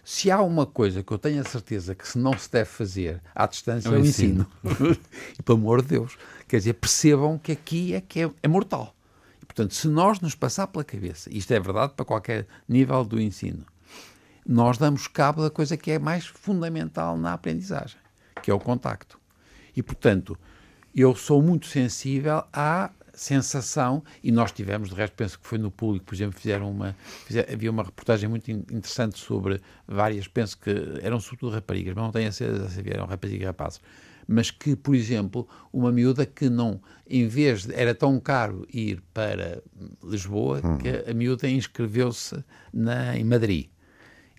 Se 0.02 0.28
há 0.28 0.42
uma 0.42 0.66
coisa 0.66 1.00
que 1.00 1.12
eu 1.12 1.18
tenho 1.18 1.40
a 1.40 1.44
certeza 1.44 1.94
que 1.94 2.08
se 2.08 2.18
não 2.18 2.36
se 2.36 2.50
deve 2.50 2.68
fazer 2.68 3.22
à 3.32 3.46
distância, 3.46 3.88
é 3.88 3.92
o 3.92 4.00
ensino. 4.00 4.44
ensino. 4.64 4.98
e, 5.38 5.42
pelo 5.44 5.58
amor 5.58 5.80
de 5.80 5.90
Deus. 5.90 6.18
Quer 6.48 6.56
dizer, 6.56 6.72
percebam 6.72 7.38
que 7.38 7.52
aqui 7.52 7.94
é 7.94 8.00
que 8.00 8.22
é, 8.22 8.30
é 8.42 8.48
mortal. 8.48 8.96
E, 9.40 9.46
portanto, 9.46 9.72
se 9.72 9.86
nós 9.86 10.18
nos 10.18 10.34
passar 10.34 10.66
pela 10.66 10.82
cabeça, 10.82 11.30
isto 11.32 11.52
é 11.52 11.60
verdade 11.60 11.92
para 11.94 12.04
qualquer 12.04 12.48
nível 12.68 13.04
do 13.04 13.20
ensino, 13.20 13.64
nós 14.44 14.76
damos 14.76 15.06
cabo 15.06 15.40
da 15.40 15.50
coisa 15.50 15.76
que 15.76 15.92
é 15.92 16.00
mais 16.00 16.26
fundamental 16.26 17.16
na 17.16 17.32
aprendizagem, 17.32 18.00
que 18.42 18.50
é 18.50 18.54
o 18.54 18.58
contacto. 18.58 19.20
E, 19.76 19.84
portanto, 19.84 20.36
eu 20.92 21.14
sou 21.14 21.40
muito 21.40 21.68
sensível 21.68 22.42
à 22.52 22.90
sensação, 23.20 24.02
e 24.22 24.32
nós 24.32 24.50
tivemos, 24.50 24.88
de 24.88 24.94
resto, 24.94 25.14
penso 25.14 25.38
que 25.38 25.46
foi 25.46 25.58
no 25.58 25.70
público, 25.70 26.06
por 26.06 26.14
exemplo, 26.14 26.40
fizeram 26.40 26.70
uma, 26.70 26.96
fizeram, 27.26 27.52
havia 27.52 27.70
uma 27.70 27.82
reportagem 27.82 28.26
muito 28.26 28.50
interessante 28.50 29.18
sobre 29.18 29.60
várias, 29.86 30.26
penso 30.26 30.56
que 30.56 30.70
eram 31.02 31.20
sobretudo 31.20 31.52
raparigas, 31.52 31.94
mas 31.94 32.02
não 32.02 32.10
tenho 32.10 32.30
a 32.30 32.32
certeza 32.32 32.70
se 32.70 32.80
eram 32.88 33.04
rapazes 33.04 33.38
e 33.38 33.44
rapazes, 33.44 33.80
mas 34.26 34.50
que, 34.50 34.74
por 34.74 34.94
exemplo, 34.94 35.46
uma 35.70 35.92
miúda 35.92 36.24
que 36.24 36.48
não, 36.48 36.80
em 37.06 37.28
vez 37.28 37.66
de, 37.66 37.74
era 37.74 37.94
tão 37.94 38.18
caro 38.18 38.66
ir 38.72 39.02
para 39.12 39.62
Lisboa, 40.02 40.62
uhum. 40.64 40.78
que 40.78 40.88
a 40.88 41.12
miúda 41.12 41.46
inscreveu-se 41.46 42.42
em 43.14 43.24
Madrid. 43.24 43.66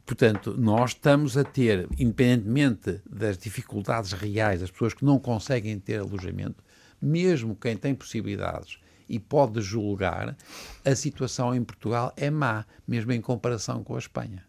Portanto, 0.07 0.55
nós 0.57 0.91
estamos 0.91 1.37
a 1.37 1.43
ter, 1.43 1.87
independentemente 1.99 2.99
das 3.07 3.37
dificuldades 3.37 4.11
reais, 4.13 4.61
das 4.61 4.71
pessoas 4.71 4.95
que 4.95 5.05
não 5.05 5.19
conseguem 5.19 5.77
ter 5.77 5.99
alojamento, 5.99 6.63
mesmo 7.01 7.55
quem 7.55 7.75
tem 7.75 7.95
possibilidades 7.95 8.77
e 9.09 9.19
pode 9.19 9.61
julgar, 9.61 10.37
a 10.85 10.95
situação 10.95 11.53
em 11.53 11.63
Portugal 11.63 12.13
é 12.15 12.29
má, 12.29 12.65
mesmo 12.87 13.11
em 13.11 13.19
comparação 13.19 13.83
com 13.83 13.95
a 13.95 13.99
Espanha. 13.99 14.45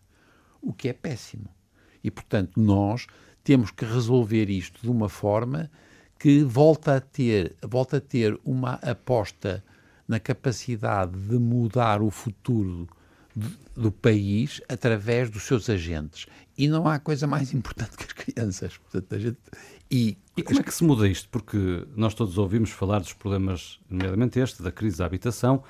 O 0.61 0.73
que 0.73 0.89
é 0.89 0.93
péssimo. 0.93 1.49
E, 2.05 2.11
portanto, 2.11 2.61
nós 2.61 3.07
temos 3.43 3.71
que 3.71 3.85
resolver 3.85 4.49
isto 4.49 4.81
de 4.81 4.91
uma 4.91 5.09
forma 5.09 5.71
que 6.19 6.45
volta 6.45 6.97
a 6.97 7.01
ter, 7.01 7.57
volta 7.61 7.97
a 7.97 8.01
ter 8.01 8.39
uma 8.45 8.75
aposta 8.75 9.65
na 10.07 10.21
capacidade 10.21 11.19
de 11.19 11.39
mudar 11.39 12.01
o 12.01 12.11
futuro 12.11 12.89
do 13.75 13.91
país 13.91 14.61
através 14.69 15.31
dos 15.31 15.43
seus 15.43 15.69
agentes. 15.69 16.27
E 16.57 16.69
não 16.69 16.87
há 16.87 16.99
coisa 16.99 17.27
mais 17.27 17.53
importante 17.55 17.97
que 17.97 18.05
as 18.05 18.13
crianças. 18.13 18.77
Portanto, 18.77 19.19
gente... 19.19 19.39
e, 19.93 20.17
e 20.35 20.43
como 20.43 20.59
é 20.59 20.63
que 20.63 20.73
se 20.73 20.83
muda 20.83 21.07
isto? 21.07 21.29
Porque 21.29 21.87
nós 21.95 22.15
todos 22.15 22.39
ouvimos 22.39 22.71
falar 22.71 23.01
dos 23.01 23.13
problemas, 23.13 23.79
nomeadamente 23.91 24.41
este, 24.41 24.63
da 24.63 24.73
crise 24.73 24.97
da 24.97 25.05
habitação, 25.05 25.63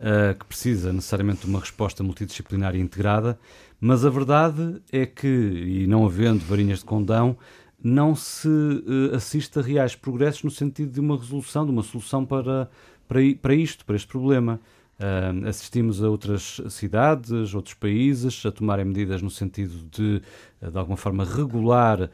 uh, 0.00 0.36
que 0.36 0.44
precisa 0.44 0.92
necessariamente 0.92 1.42
de 1.42 1.46
uma 1.46 1.60
resposta 1.60 2.02
multidisciplinar 2.02 2.74
e 2.74 2.80
integrada, 2.80 3.38
mas 3.80 4.04
a 4.04 4.10
verdade 4.10 4.82
é 4.90 5.06
que, 5.06 5.28
e 5.28 5.86
não 5.86 6.04
havendo 6.04 6.44
varinhas 6.44 6.80
de 6.80 6.84
condão, 6.84 7.38
não 7.80 8.16
se 8.16 8.48
uh, 8.48 9.14
assiste 9.14 9.56
a 9.60 9.62
reais 9.62 9.94
progressos 9.94 10.42
no 10.42 10.50
sentido 10.50 10.90
de 10.90 10.98
uma 10.98 11.16
resolução, 11.16 11.64
de 11.64 11.70
uma 11.70 11.84
solução 11.84 12.26
para, 12.26 12.68
para, 13.06 13.20
para 13.40 13.54
isto, 13.54 13.84
para 13.86 13.94
este 13.94 14.08
problema. 14.08 14.60
Uh, 15.00 15.48
assistimos 15.48 16.04
a 16.04 16.10
outras 16.10 16.60
cidades, 16.68 17.54
outros 17.54 17.72
países 17.72 18.44
a 18.44 18.52
tomarem 18.52 18.84
medidas 18.84 19.22
no 19.22 19.30
sentido 19.30 19.88
de, 19.90 20.20
de 20.20 20.78
alguma 20.78 20.96
forma, 20.96 21.24
regular 21.24 22.02
uh, 22.02 22.08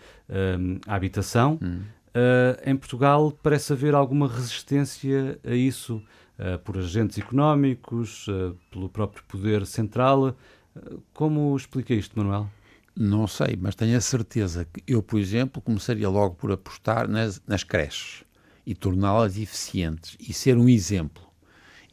a 0.86 0.94
habitação. 0.94 1.58
Hum. 1.60 1.80
Uh, 2.14 2.70
em 2.70 2.76
Portugal 2.76 3.32
parece 3.42 3.72
haver 3.72 3.92
alguma 3.92 4.28
resistência 4.28 5.36
a 5.44 5.54
isso 5.54 6.00
por 6.64 6.76
agentes 6.76 7.16
económicos, 7.16 8.26
pelo 8.70 8.90
próprio 8.90 9.24
poder 9.24 9.64
central. 9.64 10.36
como 11.14 11.56
explica 11.56 11.94
isto, 11.94 12.18
Manuel? 12.18 12.46
Não 12.94 13.26
sei, 13.26 13.58
mas 13.58 13.74
tenho 13.74 13.96
a 13.96 14.00
certeza 14.02 14.66
que 14.66 14.82
eu, 14.86 15.02
por 15.02 15.18
exemplo, 15.18 15.62
começaria 15.62 16.10
logo 16.10 16.34
por 16.34 16.52
apostar 16.52 17.08
nas, 17.08 17.40
nas 17.46 17.64
creches 17.64 18.22
e 18.66 18.74
torná-las 18.74 19.38
eficientes 19.38 20.14
e 20.20 20.30
ser 20.34 20.58
um 20.58 20.68
exemplo 20.68 21.25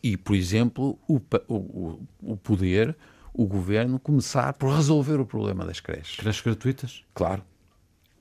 e, 0.03 0.17
por 0.17 0.36
exemplo, 0.36 1.00
o, 1.07 1.22
o, 1.48 2.00
o 2.22 2.38
poder, 2.38 2.95
o 3.33 3.48
governo, 3.48 3.98
começar 3.98 4.51
por 4.53 4.75
resolver 4.75 5.17
o 5.19 5.25
problema 5.25 5.65
das 5.65 5.79
creches. 5.79 6.17
Creches 6.17 6.41
gratuitas? 6.41 7.03
Claro. 7.13 7.41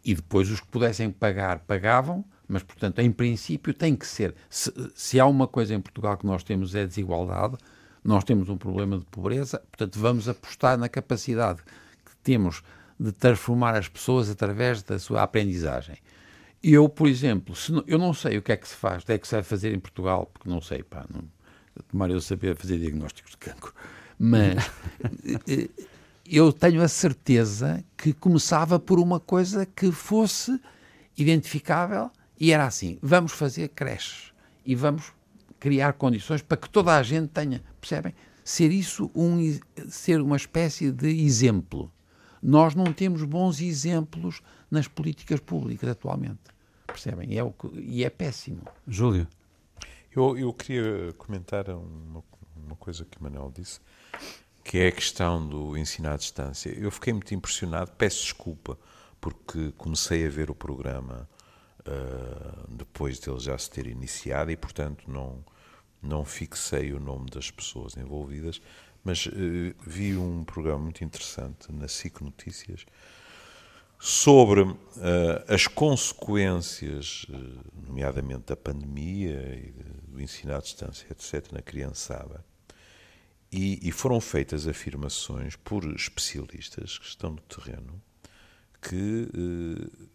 E 0.04 0.14
depois 0.14 0.48
os 0.48 0.60
que 0.60 0.68
pudessem 0.68 1.10
pagar, 1.10 1.58
pagavam, 1.60 2.24
mas, 2.46 2.62
portanto, 2.62 3.00
em 3.00 3.10
princípio 3.10 3.74
tem 3.74 3.96
que 3.96 4.06
ser. 4.06 4.34
Se, 4.48 4.72
se 4.94 5.18
há 5.18 5.26
uma 5.26 5.48
coisa 5.48 5.74
em 5.74 5.80
Portugal 5.80 6.16
que 6.16 6.26
nós 6.26 6.44
temos 6.44 6.74
é 6.74 6.86
desigualdade, 6.86 7.56
nós 8.04 8.22
temos 8.22 8.48
um 8.48 8.56
problema 8.56 8.98
de 8.98 9.04
pobreza, 9.06 9.58
portanto, 9.58 9.98
vamos 9.98 10.28
apostar 10.28 10.78
na 10.78 10.88
capacidade 10.88 11.62
que 12.04 12.16
temos 12.22 12.62
de 12.98 13.10
transformar 13.10 13.76
as 13.76 13.88
pessoas 13.88 14.30
através 14.30 14.82
da 14.82 14.98
sua 14.98 15.22
aprendizagem. 15.22 15.96
Eu, 16.62 16.88
por 16.88 17.08
exemplo, 17.08 17.54
não, 17.70 17.84
eu 17.86 17.98
não 17.98 18.14
sei 18.14 18.38
o 18.38 18.42
que 18.42 18.52
é 18.52 18.56
que 18.56 18.68
se 18.68 18.76
faz, 18.76 19.02
o 19.02 19.06
que 19.06 19.12
é 19.12 19.18
que 19.18 19.26
se 19.26 19.34
vai 19.34 19.42
fazer 19.42 19.74
em 19.74 19.80
Portugal, 19.80 20.30
porque 20.32 20.48
não 20.48 20.60
sei, 20.60 20.82
pá, 20.82 21.04
não, 21.12 21.24
tomar 21.88 22.10
eu 22.10 22.20
saber 22.20 22.56
fazer 22.56 22.78
diagnósticos 22.78 23.32
de 23.32 23.36
cancro. 23.38 23.72
Mas 24.18 24.70
eh, 25.48 25.68
eu 26.26 26.52
tenho 26.52 26.82
a 26.82 26.88
certeza 26.88 27.84
que 27.96 28.12
começava 28.12 28.78
por 28.78 28.98
uma 28.98 29.18
coisa 29.18 29.66
que 29.66 29.90
fosse 29.90 30.60
identificável 31.16 32.10
e 32.38 32.52
era 32.52 32.66
assim: 32.66 32.98
vamos 33.02 33.32
fazer 33.32 33.68
creches 33.68 34.32
e 34.64 34.74
vamos 34.74 35.12
criar 35.58 35.92
condições 35.94 36.42
para 36.42 36.56
que 36.56 36.68
toda 36.68 36.96
a 36.96 37.02
gente 37.02 37.28
tenha, 37.28 37.62
percebem? 37.80 38.14
Ser 38.44 38.72
isso 38.72 39.10
um, 39.14 39.38
ser 39.88 40.20
uma 40.20 40.36
espécie 40.36 40.90
de 40.90 41.08
exemplo. 41.08 41.92
Nós 42.42 42.74
não 42.74 42.92
temos 42.92 43.22
bons 43.22 43.60
exemplos 43.60 44.42
nas 44.68 44.88
políticas 44.88 45.38
públicas 45.38 45.88
atualmente. 45.88 46.40
Percebem? 46.86 47.38
É 47.38 47.42
o 47.44 47.52
que, 47.52 47.68
e 47.78 48.04
é 48.04 48.10
péssimo. 48.10 48.62
Júlio. 48.88 49.28
Eu, 50.14 50.36
eu 50.36 50.52
queria 50.52 51.12
comentar 51.14 51.70
uma, 51.70 52.22
uma 52.54 52.76
coisa 52.76 53.04
que 53.04 53.18
o 53.18 53.22
Manuel 53.22 53.50
disse, 53.54 53.80
que 54.62 54.78
é 54.78 54.88
a 54.88 54.92
questão 54.92 55.46
do 55.46 55.76
ensino 55.76 56.10
à 56.10 56.16
distância. 56.16 56.68
Eu 56.70 56.90
fiquei 56.90 57.14
muito 57.14 57.34
impressionado, 57.34 57.92
peço 57.92 58.22
desculpa, 58.22 58.78
porque 59.20 59.72
comecei 59.72 60.26
a 60.26 60.28
ver 60.28 60.50
o 60.50 60.54
programa 60.54 61.28
uh, 61.80 62.76
depois 62.76 63.18
dele 63.18 63.40
já 63.40 63.56
se 63.56 63.70
ter 63.70 63.86
iniciado 63.86 64.50
e, 64.50 64.56
portanto, 64.56 65.10
não, 65.10 65.42
não 66.02 66.24
fixei 66.26 66.92
o 66.92 67.00
nome 67.00 67.30
das 67.30 67.50
pessoas 67.50 67.96
envolvidas, 67.96 68.60
mas 69.02 69.24
uh, 69.26 69.30
vi 69.86 70.14
um 70.16 70.44
programa 70.44 70.84
muito 70.84 71.02
interessante 71.02 71.72
na 71.72 71.88
SIC 71.88 72.20
Notícias 72.20 72.84
sobre 74.04 74.62
uh, 74.62 74.76
as 75.46 75.68
consequências, 75.68 77.24
uh, 77.28 77.86
nomeadamente 77.86 78.46
da 78.46 78.56
pandemia 78.56 79.54
e 79.54 79.72
do 80.08 80.20
ensino 80.20 80.56
à 80.56 80.58
distância, 80.58 81.06
etc., 81.08 81.52
na 81.52 81.62
criançada. 81.62 82.44
E, 83.52 83.78
e, 83.80 83.92
foram 83.92 84.20
feitas 84.20 84.66
afirmações 84.66 85.54
por 85.54 85.84
especialistas 85.94 86.98
que 86.98 87.06
estão 87.06 87.30
no 87.30 87.40
terreno 87.42 88.02
que, 88.80 89.28
uh, 89.36 90.08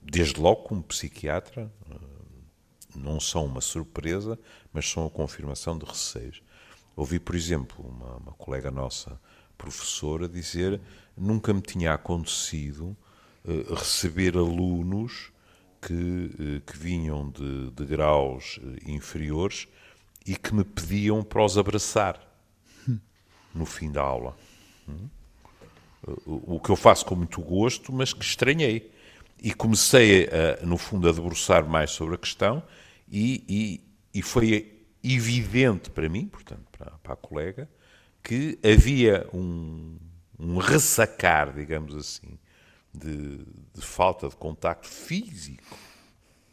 desde 0.00 0.38
logo, 0.38 0.62
como 0.62 0.84
psiquiatra, 0.84 1.72
não 2.94 3.18
são 3.18 3.46
uma 3.46 3.60
surpresa, 3.60 4.38
mas 4.72 4.88
são 4.88 5.04
a 5.04 5.10
confirmação 5.10 5.76
de 5.76 5.84
receios. 5.84 6.40
Ouvi, 6.94 7.18
por 7.18 7.34
exemplo, 7.34 7.84
uma, 7.84 8.16
uma 8.18 8.32
colega 8.34 8.70
nossa, 8.70 9.20
professora, 9.56 10.28
dizer 10.28 10.80
nunca 11.16 11.52
me 11.52 11.60
tinha 11.60 11.92
acontecido 11.92 12.96
eh, 12.96 13.07
receber 13.74 14.36
alunos 14.36 15.32
que, 15.80 16.30
eh, 16.38 16.60
que 16.66 16.76
vinham 16.76 17.30
de, 17.30 17.70
de, 17.70 17.84
graus 17.84 18.60
eh, 18.62 18.90
inferiores 18.90 19.68
e 20.26 20.36
que 20.36 20.54
me 20.54 20.64
pediam 20.64 21.22
para 21.22 21.44
os 21.44 21.56
abraçar 21.56 22.20
no 23.54 23.64
fim 23.64 23.90
da 23.90 24.02
aula. 24.02 24.36
Hum? 24.88 25.08
O 26.26 26.60
que 26.60 26.70
eu 26.70 26.76
faço 26.76 27.04
com 27.04 27.16
muito 27.16 27.40
gosto, 27.40 27.92
mas 27.92 28.12
que 28.12 28.24
estranhei. 28.24 28.90
E 29.42 29.52
comecei, 29.52 30.28
a, 30.28 30.64
no 30.64 30.78
fundo, 30.78 31.08
a 31.08 31.12
debruçar 31.12 31.66
mais 31.66 31.90
sobre 31.90 32.14
a 32.14 32.18
questão 32.18 32.62
e, 33.10 33.44
e, 33.48 34.18
e 34.18 34.22
foi 34.22 34.84
evidente 35.02 35.90
para 35.90 36.08
mim, 36.08 36.26
portanto, 36.26 36.64
para, 36.76 36.92
para 37.02 37.12
a 37.12 37.16
colega, 37.16 37.68
que 38.22 38.58
havia 38.64 39.28
um, 39.32 39.96
um 40.38 40.58
ressacar, 40.58 41.52
digamos 41.52 41.94
assim, 41.94 42.38
de, 42.92 43.44
de 43.74 43.82
falta 43.82 44.28
de 44.28 44.36
contacto 44.36 44.88
físico, 44.88 45.76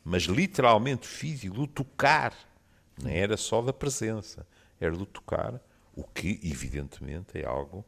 mas 0.04 0.24
literalmente 0.24 1.08
físico, 1.08 1.56
do 1.56 1.67
tocar. 1.67 2.34
Não 3.02 3.10
era 3.10 3.36
só 3.36 3.62
da 3.62 3.74
presença, 3.74 4.48
era 4.80 4.95
do 4.95 5.06
tocar, 5.06 5.60
o 5.93 6.04
que, 6.04 6.39
evidentemente, 6.43 7.39
é 7.39 7.45
algo 7.45 7.86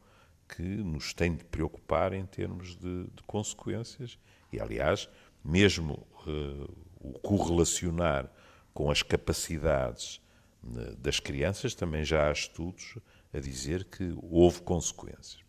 que 0.48 0.62
nos 0.62 1.12
tem 1.12 1.34
de 1.34 1.44
preocupar 1.44 2.12
em 2.12 2.24
termos 2.24 2.76
de, 2.76 3.04
de 3.04 3.22
consequências. 3.26 4.18
E, 4.52 4.58
aliás, 4.58 5.08
mesmo 5.44 6.06
uh, 6.26 6.74
o 7.00 7.12
correlacionar 7.20 8.30
com 8.72 8.90
as 8.90 9.02
capacidades 9.02 10.20
uh, 10.64 10.96
das 10.96 11.20
crianças, 11.20 11.74
também 11.74 12.04
já 12.04 12.28
há 12.28 12.32
estudos 12.32 12.96
a 13.32 13.38
dizer 13.38 13.84
que 13.84 14.16
houve 14.22 14.62
consequências. 14.62 15.44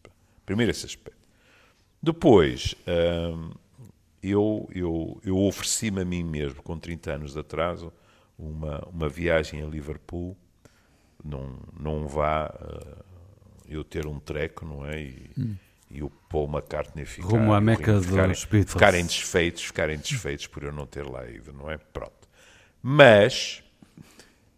Primeiro, 0.46 0.72
esse 0.72 0.86
aspecto. 0.86 1.18
Depois, 2.02 2.76
hum, 2.88 3.52
eu, 4.24 4.70
eu, 4.74 5.22
eu 5.24 5.38
ofereci-me 5.38 6.02
a 6.02 6.06
mim 6.06 6.24
mesmo, 6.24 6.62
com 6.62 6.78
30 6.78 7.12
anos 7.12 7.34
de 7.34 7.40
atraso, 7.40 7.92
uma, 8.38 8.80
uma 8.88 9.10
viagem 9.10 9.62
a 9.62 9.66
Liverpool. 9.66 10.38
Não, 11.24 11.58
não 11.78 12.08
vá 12.08 12.48
uh, 12.48 13.04
eu 13.68 13.84
ter 13.84 14.08
um 14.08 14.20
treco, 14.20 14.66
não 14.66 14.86
é? 14.86 15.02
E, 15.02 15.32
hum. 15.38 15.56
e 15.92 16.02
o 16.02 16.10
Paul 16.10 16.50
McCartney 16.50 17.06
ficar, 17.06 17.28
Rumo 17.28 17.54
à 17.54 17.60
Meca 17.60 18.02
ficarem, 18.02 18.36
ficarem 18.36 19.06
desfeitos, 19.06 19.64
ficarem 19.64 19.98
desfeitos 19.98 20.48
por 20.48 20.64
eu 20.64 20.72
não 20.72 20.86
ter 20.86 21.06
lá 21.06 21.30
ido, 21.30 21.52
não 21.52 21.70
é? 21.70 21.78
Pronto. 21.78 22.30
Mas 22.82 23.62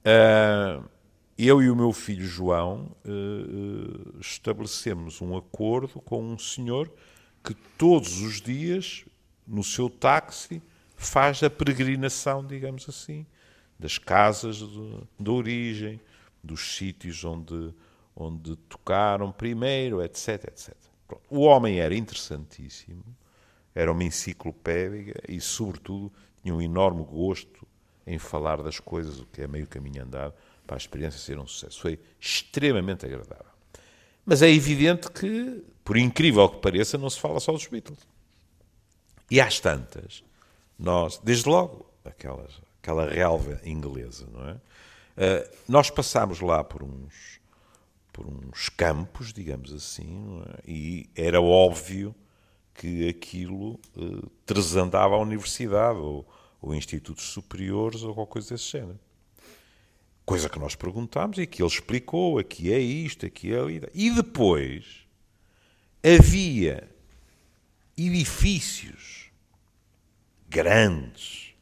uh, 0.05 0.87
eu 1.35 1.63
e 1.63 1.69
o 1.71 1.75
meu 1.75 1.91
filho 1.91 2.25
João 2.25 2.95
uh, 3.03 4.19
estabelecemos 4.19 5.19
um 5.21 5.35
acordo 5.35 5.99
com 6.01 6.23
um 6.23 6.37
senhor 6.37 6.91
que 7.43 7.53
todos 7.77 8.21
os 8.21 8.41
dias, 8.41 9.05
no 9.47 9.63
seu 9.63 9.89
táxi, 9.89 10.61
faz 10.95 11.41
a 11.41 11.49
peregrinação, 11.49 12.45
digamos 12.45 12.87
assim, 12.87 13.25
das 13.79 13.97
casas 13.97 14.57
de 14.57 15.29
origem, 15.29 15.99
dos 16.43 16.75
sítios 16.75 17.23
onde, 17.23 17.73
onde 18.15 18.55
tocaram 18.55 19.31
primeiro, 19.31 20.01
etc, 20.01 20.45
etc. 20.45 20.75
Pronto. 21.07 21.23
O 21.29 21.41
homem 21.41 21.79
era 21.79 21.95
interessantíssimo, 21.95 23.03
era 23.73 23.91
uma 23.91 24.03
enciclopédia 24.03 25.15
e, 25.27 25.41
sobretudo, 25.41 26.11
tinha 26.41 26.53
um 26.53 26.61
enorme 26.61 27.03
gosto 27.03 27.67
em 28.05 28.17
falar 28.17 28.61
das 28.61 28.79
coisas, 28.79 29.19
o 29.19 29.25
que 29.25 29.41
é 29.41 29.47
meio 29.47 29.67
caminho 29.67 30.03
andado, 30.03 30.33
para 30.65 30.75
a 30.75 30.77
experiência 30.77 31.19
ser 31.19 31.39
um 31.39 31.47
sucesso. 31.47 31.81
Foi 31.81 31.99
extremamente 32.19 33.05
agradável. 33.05 33.50
Mas 34.25 34.41
é 34.41 34.49
evidente 34.49 35.09
que, 35.11 35.63
por 35.83 35.97
incrível 35.97 36.47
que 36.49 36.57
pareça, 36.59 36.97
não 36.97 37.09
se 37.09 37.19
fala 37.19 37.39
só 37.39 37.51
dos 37.51 37.67
Beatles. 37.67 37.99
E 39.29 39.39
às 39.39 39.59
tantas, 39.59 40.23
nós, 40.77 41.19
desde 41.23 41.47
logo, 41.47 41.85
aquelas, 42.03 42.61
aquela 42.81 43.09
relva 43.09 43.59
inglesa, 43.63 44.27
não 44.31 44.49
é? 44.49 44.53
Uh, 44.53 45.57
nós 45.67 45.89
passámos 45.89 46.39
lá 46.39 46.63
por 46.63 46.83
uns, 46.83 47.39
por 48.11 48.25
uns 48.25 48.69
campos, 48.69 49.33
digamos 49.33 49.73
assim, 49.73 50.41
é? 50.47 50.71
e 50.71 51.09
era 51.15 51.41
óbvio 51.41 52.15
que 52.73 53.07
aquilo 53.09 53.79
uh, 53.95 54.29
tresandava 54.45 55.15
a 55.15 55.19
universidade 55.19 55.99
ou, 55.99 56.27
ou 56.61 56.73
institutos 56.73 57.25
superiores 57.25 58.03
ou 58.03 58.13
qualquer 58.13 58.31
coisa 58.33 58.49
desse 58.55 58.71
género. 58.71 58.99
Coisa 60.25 60.49
que 60.49 60.59
nós 60.59 60.75
perguntámos 60.75 61.37
e 61.37 61.47
que 61.47 61.61
ele 61.61 61.69
explicou, 61.69 62.37
aqui 62.37 62.71
é 62.71 62.79
isto, 62.79 63.25
aqui 63.25 63.53
é 63.53 63.59
ali. 63.59 63.81
E 63.93 64.11
depois 64.11 65.07
havia 66.03 66.89
edifícios 67.97 69.29
grandes 70.47 71.53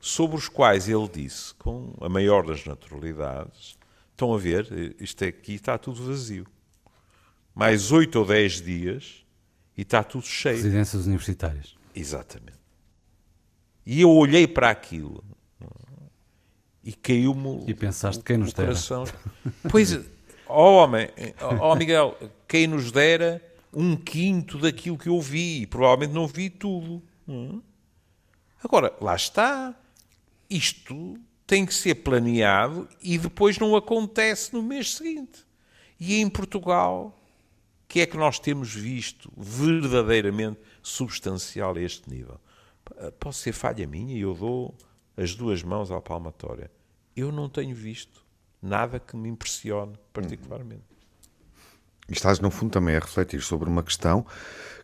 sobre 0.00 0.36
os 0.36 0.48
quais 0.48 0.88
ele 0.88 1.08
disse, 1.08 1.54
com 1.54 1.94
a 2.00 2.08
maior 2.08 2.46
das 2.46 2.64
naturalidades, 2.64 3.78
estão 4.10 4.34
a 4.34 4.38
ver, 4.38 4.96
isto 4.98 5.24
aqui 5.24 5.54
está 5.54 5.76
tudo 5.76 6.04
vazio. 6.04 6.46
Mais 7.54 7.92
oito 7.92 8.18
ou 8.18 8.24
dez 8.24 8.60
dias 8.60 9.24
e 9.76 9.82
está 9.82 10.02
tudo 10.02 10.26
cheio. 10.26 10.56
Residências 10.56 11.06
universitárias. 11.06 11.74
Exatamente. 11.94 12.60
E 13.84 14.00
eu 14.00 14.10
olhei 14.10 14.46
para 14.46 14.70
aquilo 14.70 15.22
e 16.82 16.92
caiu-me. 16.92 17.64
E 17.66 17.74
pensaste 17.74 18.22
quem 18.22 18.38
nos 18.38 18.52
dera. 18.52 18.72
Pois, 19.70 19.94
ó 20.46 20.70
oh 20.70 20.84
homem, 20.84 21.08
ó 21.40 21.72
oh 21.72 21.76
Miguel, 21.76 22.16
quem 22.48 22.66
nos 22.66 22.90
dera 22.90 23.42
um 23.72 23.96
quinto 23.96 24.58
daquilo 24.58 24.98
que 24.98 25.08
eu 25.08 25.20
vi. 25.20 25.66
Provavelmente 25.66 26.12
não 26.12 26.26
vi 26.26 26.50
tudo. 26.50 27.02
Hum? 27.28 27.62
Agora, 28.62 28.94
lá 29.00 29.14
está. 29.14 29.74
Isto 30.48 31.16
tem 31.46 31.64
que 31.64 31.74
ser 31.74 31.96
planeado 31.96 32.88
e 33.02 33.18
depois 33.18 33.58
não 33.58 33.76
acontece 33.76 34.52
no 34.52 34.62
mês 34.62 34.94
seguinte. 34.94 35.46
E 35.98 36.20
em 36.20 36.28
Portugal, 36.28 37.20
que 37.90 38.00
é 38.00 38.06
que 38.06 38.16
nós 38.16 38.38
temos 38.38 38.72
visto 38.72 39.32
verdadeiramente 39.36 40.60
substancial 40.80 41.74
a 41.74 41.80
este 41.80 42.08
nível? 42.08 42.40
Pode 43.18 43.34
ser 43.34 43.50
falha 43.52 43.84
minha 43.84 44.16
e 44.16 44.20
eu 44.20 44.32
dou 44.32 44.76
as 45.20 45.34
duas 45.34 45.62
mãos 45.62 45.90
à 45.92 46.00
palmatória. 46.00 46.70
Eu 47.14 47.30
não 47.30 47.48
tenho 47.48 47.76
visto 47.76 48.24
nada 48.62 48.98
que 48.98 49.14
me 49.16 49.28
impressione 49.28 49.92
particularmente. 50.12 50.82
E 52.08 52.12
estás, 52.12 52.40
no 52.40 52.50
fundo, 52.50 52.72
também 52.72 52.96
a 52.96 53.00
refletir 53.00 53.42
sobre 53.42 53.68
uma 53.68 53.82
questão 53.82 54.26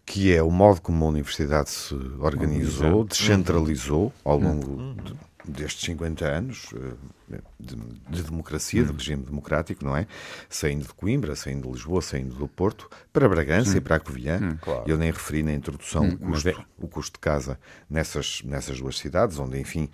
que 0.05 0.33
é 0.33 0.41
o 0.43 0.51
modo 0.51 0.81
como 0.81 1.05
a 1.05 1.09
universidade 1.09 1.71
se 1.71 1.95
organizou, 2.21 3.03
descentralizou 3.03 4.13
ao 4.25 4.39
longo 4.39 4.71
uhum. 4.71 4.95
de, 4.95 5.17
destes 5.51 5.85
50 5.87 6.25
anos 6.25 6.69
eh, 6.77 7.39
de, 7.59 7.75
de 8.09 8.23
democracia, 8.23 8.85
de 8.85 8.93
regime 8.93 9.25
democrático, 9.25 9.85
não 9.85 9.97
é? 9.97 10.07
Saindo 10.49 10.87
de 10.87 10.95
Coimbra, 10.95 11.35
saindo 11.35 11.67
de 11.67 11.73
Lisboa, 11.73 12.01
saindo 12.01 12.37
do 12.37 12.47
Porto, 12.47 12.89
para 13.13 13.29
Bragança 13.29 13.77
e 13.77 13.81
para 13.81 13.97
a 13.97 14.01
Covilhã. 14.01 14.57
Claro. 14.61 14.85
Eu 14.87 14.97
nem 14.97 15.11
referi 15.11 15.43
na 15.43 15.53
introdução 15.53 16.09
o 16.09 16.19
custo, 16.19 16.49
é- 16.51 16.65
o 16.79 16.87
custo 16.87 17.15
de 17.15 17.21
casa 17.21 17.59
nessas, 17.91 18.43
nessas 18.45 18.79
duas 18.79 18.97
cidades, 18.99 19.41
onde, 19.41 19.59
enfim, 19.59 19.91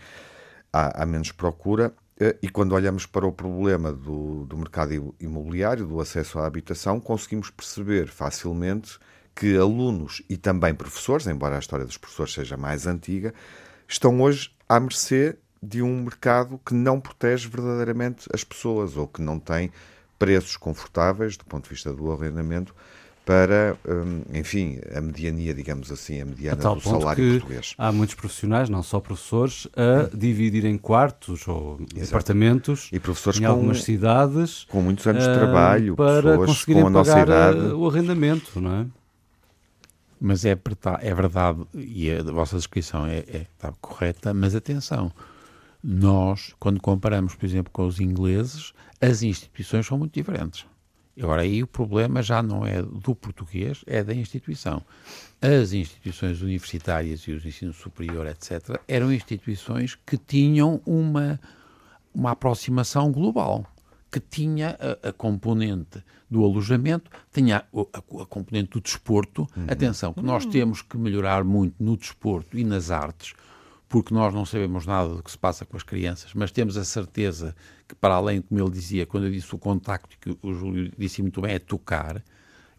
há, 0.72 1.02
há 1.02 1.06
menos 1.06 1.32
procura. 1.32 1.92
Eh, 2.18 2.36
e 2.42 2.48
quando 2.48 2.72
olhamos 2.72 3.06
para 3.06 3.26
o 3.26 3.32
problema 3.32 3.92
do, 3.92 4.46
do 4.46 4.56
mercado 4.56 5.14
imobiliário, 5.20 5.86
do 5.86 6.00
acesso 6.00 6.38
à 6.38 6.46
habitação, 6.46 7.00
conseguimos 7.00 7.50
perceber 7.50 8.08
facilmente 8.08 8.98
que 9.34 9.56
alunos 9.56 10.22
e 10.28 10.36
também 10.36 10.74
professores, 10.74 11.26
embora 11.26 11.56
a 11.56 11.58
história 11.58 11.84
dos 11.84 11.96
professores 11.96 12.32
seja 12.32 12.56
mais 12.56 12.86
antiga, 12.86 13.32
estão 13.88 14.20
hoje 14.20 14.54
à 14.68 14.78
mercê 14.78 15.36
de 15.62 15.80
um 15.82 16.02
mercado 16.02 16.60
que 16.64 16.74
não 16.74 17.00
protege 17.00 17.48
verdadeiramente 17.48 18.28
as 18.32 18.42
pessoas 18.42 18.96
ou 18.96 19.06
que 19.06 19.22
não 19.22 19.38
tem 19.38 19.70
preços 20.18 20.56
confortáveis 20.56 21.36
do 21.36 21.44
ponto 21.44 21.64
de 21.64 21.70
vista 21.70 21.92
do 21.92 22.12
arrendamento 22.12 22.74
para, 23.24 23.76
hum, 23.88 24.22
enfim, 24.34 24.80
a 24.94 25.00
mediania, 25.00 25.54
digamos 25.54 25.92
assim, 25.92 26.20
a 26.20 26.24
mediana 26.24 26.70
a 26.70 26.74
do 26.74 26.80
salário 26.80 27.38
português. 27.38 27.74
Há 27.78 27.92
muitos 27.92 28.14
profissionais, 28.16 28.68
não 28.68 28.82
só 28.82 29.00
professores, 29.00 29.68
a 29.76 30.14
dividir 30.14 30.64
em 30.64 30.76
quartos 30.76 31.46
ou 31.46 31.80
Exato. 31.94 32.08
apartamentos 32.08 32.88
e 32.92 32.98
professores 32.98 33.38
em 33.38 33.44
com, 33.44 33.50
algumas 33.50 33.84
cidades 33.84 34.66
com 34.68 34.82
muitos 34.82 35.06
anos 35.06 35.22
de 35.22 35.30
eh, 35.30 35.34
trabalho 35.34 35.94
para 35.94 36.36
conseguirem 36.36 36.82
com 36.82 36.92
pagar 36.92 37.28
eh, 37.28 37.72
o 37.72 37.88
arrendamento, 37.88 38.60
não 38.60 38.74
é? 38.74 38.86
Mas 40.20 40.44
é, 40.44 40.56
é 41.00 41.14
verdade, 41.14 41.60
e 41.74 42.10
a 42.10 42.22
vossa 42.22 42.56
descrição 42.56 43.06
é, 43.06 43.18
é 43.18 43.46
está 43.52 43.72
correta, 43.80 44.32
mas 44.32 44.54
atenção, 44.54 45.12
nós, 45.82 46.54
quando 46.60 46.80
comparamos, 46.80 47.34
por 47.34 47.44
exemplo, 47.44 47.72
com 47.72 47.86
os 47.86 47.98
ingleses, 47.98 48.72
as 49.00 49.22
instituições 49.22 49.84
são 49.84 49.98
muito 49.98 50.14
diferentes. 50.14 50.64
Agora, 51.20 51.42
aí 51.42 51.62
o 51.62 51.66
problema 51.66 52.22
já 52.22 52.42
não 52.42 52.66
é 52.66 52.80
do 52.80 53.14
português, 53.14 53.84
é 53.86 54.02
da 54.02 54.14
instituição. 54.14 54.82
As 55.40 55.72
instituições 55.72 56.40
universitárias 56.40 57.20
e 57.22 57.32
os 57.32 57.44
ensino 57.44 57.72
superior, 57.72 58.26
etc., 58.26 58.80
eram 58.88 59.12
instituições 59.12 59.94
que 59.94 60.16
tinham 60.16 60.80
uma, 60.86 61.38
uma 62.14 62.30
aproximação 62.30 63.12
global, 63.12 63.66
que 64.10 64.20
tinha 64.20 64.78
a, 64.80 65.08
a 65.08 65.12
componente 65.12 66.02
do 66.30 66.44
alojamento, 66.44 67.10
tinha 67.30 67.58
a, 67.58 67.80
a, 67.80 68.22
a 68.22 68.26
componente 68.26 68.70
do 68.70 68.80
desporto. 68.80 69.46
Uhum. 69.54 69.66
Atenção, 69.68 70.14
que 70.14 70.22
nós 70.22 70.46
temos 70.46 70.80
que 70.80 70.96
melhorar 70.96 71.44
muito 71.44 71.74
no 71.78 71.94
desporto 71.94 72.56
e 72.56 72.64
nas 72.64 72.90
artes, 72.90 73.34
porque 73.92 74.14
nós 74.14 74.32
não 74.32 74.46
sabemos 74.46 74.86
nada 74.86 75.16
do 75.16 75.22
que 75.22 75.30
se 75.30 75.36
passa 75.36 75.66
com 75.66 75.76
as 75.76 75.82
crianças, 75.82 76.32
mas 76.32 76.50
temos 76.50 76.78
a 76.78 76.84
certeza 76.84 77.54
que, 77.86 77.94
para 77.94 78.14
além, 78.14 78.40
como 78.40 78.58
ele 78.58 78.70
dizia, 78.70 79.04
quando 79.04 79.26
eu 79.26 79.30
disse 79.30 79.54
o 79.54 79.58
contacto, 79.58 80.16
que 80.18 80.34
o 80.40 80.54
Júlio 80.54 80.90
disse 80.96 81.20
muito 81.20 81.42
bem, 81.42 81.52
é 81.52 81.58
tocar, 81.58 82.24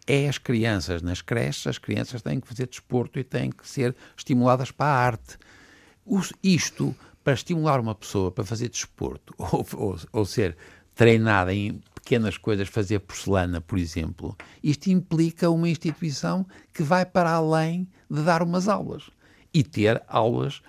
é 0.08 0.28
as 0.28 0.40
crianças 0.40 1.04
nas 1.04 1.22
creches, 1.22 1.68
as 1.68 1.78
crianças 1.78 2.24
têm 2.24 2.40
que 2.40 2.48
fazer 2.48 2.66
desporto 2.66 3.20
e 3.20 3.24
têm 3.24 3.52
que 3.52 3.70
ser 3.70 3.96
estimuladas 4.18 4.72
para 4.72 4.88
a 4.88 5.06
arte. 5.06 5.38
isto, 6.42 6.96
para 7.24 7.34
estimular 7.34 7.80
uma 7.80 7.94
pessoa 7.94 8.32
para 8.32 8.44
fazer 8.44 8.70
desporto 8.70 9.36
ou, 9.38 9.64
ou, 9.76 10.00
ou 10.12 10.26
ser 10.26 10.58
treinada 10.96 11.54
em 11.54 11.80
pequenas 11.94 12.40
coisas, 12.40 12.68
fazer 12.68 12.98
porcelana, 12.98 13.62
por 13.62 13.78
exemplo, 13.78 14.36
isto 14.64 14.88
implica 14.88 15.48
uma 15.52 15.70
instituição 15.70 16.44
que 16.74 16.82
vai 16.82 17.06
para 17.06 17.30
além 17.30 17.88
de 18.10 18.24
dar 18.24 18.42
umas 18.42 18.68
aulas 18.68 19.12
e 19.54 19.64
ter 19.64 20.02
aulas 20.08 20.64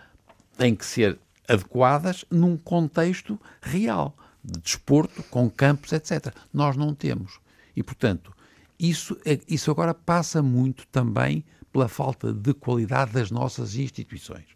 têm 0.57 0.75
que 0.75 0.85
ser 0.85 1.19
adequadas 1.49 2.25
num 2.31 2.57
contexto 2.57 3.41
real, 3.61 4.17
de 4.43 4.61
desporto, 4.61 5.23
com 5.25 5.51
campos, 5.51 5.93
etc. 5.93 6.35
Nós 6.53 6.77
não 6.77 6.95
temos. 6.95 7.39
E, 7.77 7.83
portanto, 7.83 8.35
isso, 8.79 9.19
é, 9.25 9.39
isso 9.49 9.71
agora 9.71 9.95
passa 9.95 10.43
muito 10.43 10.87
também 10.89 11.45
pela 11.73 11.89
falta 11.89 12.33
de 12.33 12.55
qualidade 12.55 13.13
das 13.13 13.31
nossas 13.31 13.75
instituições. 13.77 14.47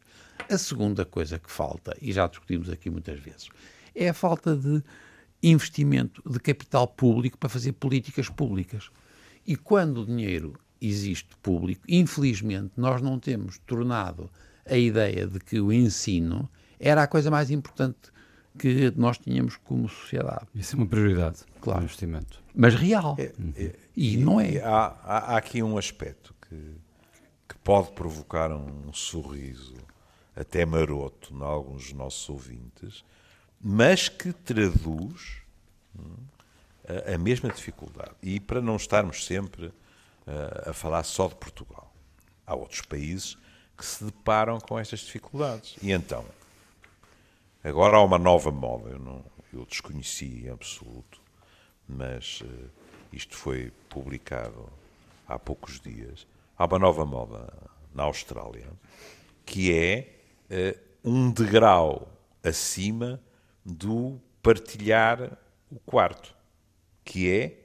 A 0.48 0.56
segunda 0.56 1.04
coisa 1.04 1.38
que 1.38 1.50
falta, 1.50 1.96
e 2.00 2.12
já 2.12 2.26
discutimos 2.26 2.70
aqui 2.70 2.88
muitas 2.88 3.18
vezes, 3.18 3.48
é 3.94 4.08
a 4.08 4.14
falta 4.14 4.56
de 4.56 4.82
investimento 5.42 6.22
de 6.28 6.38
capital 6.38 6.86
público 6.86 7.38
para 7.38 7.48
fazer 7.48 7.72
políticas 7.72 8.28
públicas. 8.28 8.90
E 9.46 9.56
quando 9.56 10.02
o 10.02 10.06
dinheiro 10.06 10.54
existe 10.80 11.36
público, 11.42 11.82
infelizmente 11.88 12.72
nós 12.76 13.02
não 13.02 13.18
temos 13.18 13.58
tornado 13.66 14.30
a 14.68 14.76
ideia 14.76 15.26
de 15.26 15.38
que 15.40 15.60
o 15.60 15.72
ensino 15.72 16.48
era 16.78 17.02
a 17.02 17.06
coisa 17.06 17.30
mais 17.30 17.50
importante 17.50 18.12
que 18.58 18.92
nós 18.96 19.18
tínhamos 19.18 19.56
como 19.56 19.88
sociedade. 19.88 20.46
Isso 20.54 20.74
é 20.74 20.78
uma 20.78 20.86
prioridade, 20.86 21.40
claro. 21.60 21.84
investimento. 21.84 22.42
Mas 22.54 22.74
real. 22.74 23.16
É, 23.18 23.32
é, 23.56 23.74
e, 23.96 24.14
e, 24.14 24.16
não 24.16 24.40
é. 24.40 24.58
Há, 24.58 24.96
há, 25.04 25.18
há, 25.18 25.36
aqui 25.36 25.62
um 25.62 25.78
aspecto 25.78 26.34
que, 26.48 26.56
que 27.48 27.58
pode 27.62 27.92
provocar 27.92 28.50
um 28.52 28.92
sorriso 28.92 29.76
até 30.34 30.64
maroto 30.64 31.34
em 31.34 31.42
alguns 31.42 31.84
dos 31.84 31.92
nossos 31.92 32.28
ouvintes, 32.28 33.04
mas 33.60 34.08
que 34.08 34.32
traduz 34.32 35.42
hum, 35.98 36.16
a, 36.86 37.14
a, 37.14 37.18
mesma 37.18 37.48
dificuldade. 37.50 38.12
E 38.22 38.40
para 38.40 38.60
não 38.60 38.76
estarmos 38.76 39.24
sempre 39.24 39.66
uh, 39.66 40.70
a 40.70 40.72
falar 40.72 41.02
só 41.02 41.28
de 41.28 41.34
Portugal, 41.36 41.92
há 42.46 42.54
outros 42.54 42.80
países 42.82 43.36
que 43.78 43.86
se 43.86 44.02
deparam 44.02 44.58
com 44.58 44.76
estas 44.76 45.00
dificuldades. 45.00 45.76
E 45.80 45.92
então, 45.92 46.24
agora 47.62 47.96
há 47.96 48.02
uma 48.02 48.18
nova 48.18 48.50
moda, 48.50 48.90
eu, 48.90 48.98
não, 48.98 49.24
eu 49.52 49.64
desconheci 49.64 50.44
em 50.44 50.50
absoluto, 50.50 51.20
mas 51.88 52.40
uh, 52.40 52.70
isto 53.12 53.36
foi 53.36 53.72
publicado 53.88 54.68
há 55.28 55.38
poucos 55.38 55.80
dias. 55.80 56.26
Há 56.58 56.66
uma 56.66 56.78
nova 56.80 57.04
moda 57.06 57.52
na 57.94 58.02
Austrália 58.02 58.66
que 59.46 59.72
é 59.72 60.12
uh, 60.50 60.78
um 61.04 61.30
degrau 61.30 62.12
acima 62.42 63.20
do 63.64 64.20
partilhar 64.42 65.38
o 65.70 65.78
quarto, 65.86 66.34
que 67.04 67.30
é 67.30 67.56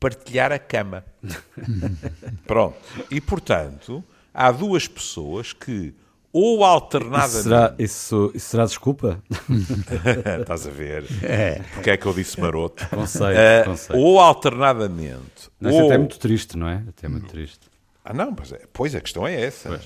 partilhar 0.00 0.50
a 0.50 0.58
cama. 0.58 1.04
Pronto. 2.46 2.78
E 3.10 3.20
portanto 3.20 4.02
há 4.32 4.50
duas 4.52 4.86
pessoas 4.88 5.52
que, 5.52 5.94
ou 6.32 6.64
alternadamente. 6.64 7.34
Isso 7.36 7.42
será, 7.42 7.74
isso, 7.78 8.32
isso 8.34 8.46
será 8.48 8.64
desculpa? 8.66 9.22
Estás 10.40 10.66
a 10.66 10.70
ver? 10.70 11.04
É. 11.22 11.60
Porque 11.74 11.90
é 11.90 11.96
que 11.96 12.06
eu 12.06 12.12
disse 12.14 12.40
maroto? 12.40 12.86
Conceito, 12.88 13.38
Eh, 13.38 13.64
conceito. 13.64 13.98
ou 14.00 14.20
alternadamente. 14.20 15.50
Isso 15.60 15.72
ou... 15.74 15.86
até 15.86 15.94
é 15.94 15.98
muito 15.98 16.18
triste, 16.18 16.56
não 16.56 16.68
é? 16.68 16.84
Até 16.88 17.06
é 17.06 17.08
muito 17.08 17.26
triste. 17.28 17.68
Ah, 18.04 18.14
não, 18.14 18.34
mas 18.38 18.52
é, 18.52 18.62
pois 18.72 18.94
a 18.94 19.00
questão 19.00 19.26
é 19.26 19.40
essa. 19.40 19.80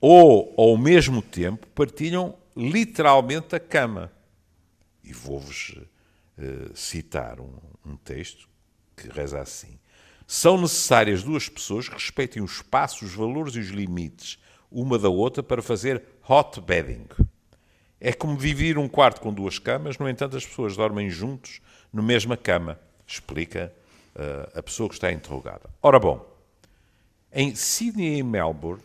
Ou 0.00 0.54
ao 0.56 0.76
mesmo 0.76 1.22
tempo 1.22 1.66
partilham 1.68 2.34
literalmente 2.56 3.54
a 3.56 3.60
cama. 3.60 4.10
E 5.02 5.12
vou-vos 5.12 5.76
eh, 6.38 6.68
citar 6.74 7.40
um, 7.40 7.52
um 7.84 7.96
texto 7.96 8.48
que 8.96 9.08
reza 9.08 9.40
assim: 9.40 9.78
São 10.26 10.60
necessárias 10.60 11.22
duas 11.22 11.48
pessoas 11.48 11.88
que 11.88 11.94
respeitem 11.94 12.42
o 12.42 12.46
espaço, 12.46 13.04
os 13.04 13.14
valores 13.14 13.54
e 13.54 13.60
os 13.60 13.68
limites 13.68 14.38
uma 14.70 14.98
da 14.98 15.08
outra 15.08 15.42
para 15.42 15.62
fazer 15.62 16.02
hot 16.28 16.60
bedding. 16.60 17.06
É 18.00 18.12
como 18.12 18.36
dividir 18.36 18.78
um 18.78 18.88
quarto 18.88 19.20
com 19.20 19.32
duas 19.32 19.58
camas, 19.58 19.98
no 19.98 20.08
entanto, 20.08 20.36
as 20.36 20.44
pessoas 20.44 20.76
dormem 20.76 21.08
juntos 21.08 21.60
na 21.92 22.02
mesma 22.02 22.36
cama, 22.36 22.78
explica 23.06 23.72
eh, 24.14 24.52
a 24.54 24.62
pessoa 24.62 24.88
que 24.88 24.94
está 24.94 25.10
interrogada. 25.10 25.70
Ora 25.80 25.98
bom, 25.98 26.26
em 27.32 27.54
Sydney 27.54 28.18
e 28.18 28.22
Melbourne, 28.22 28.82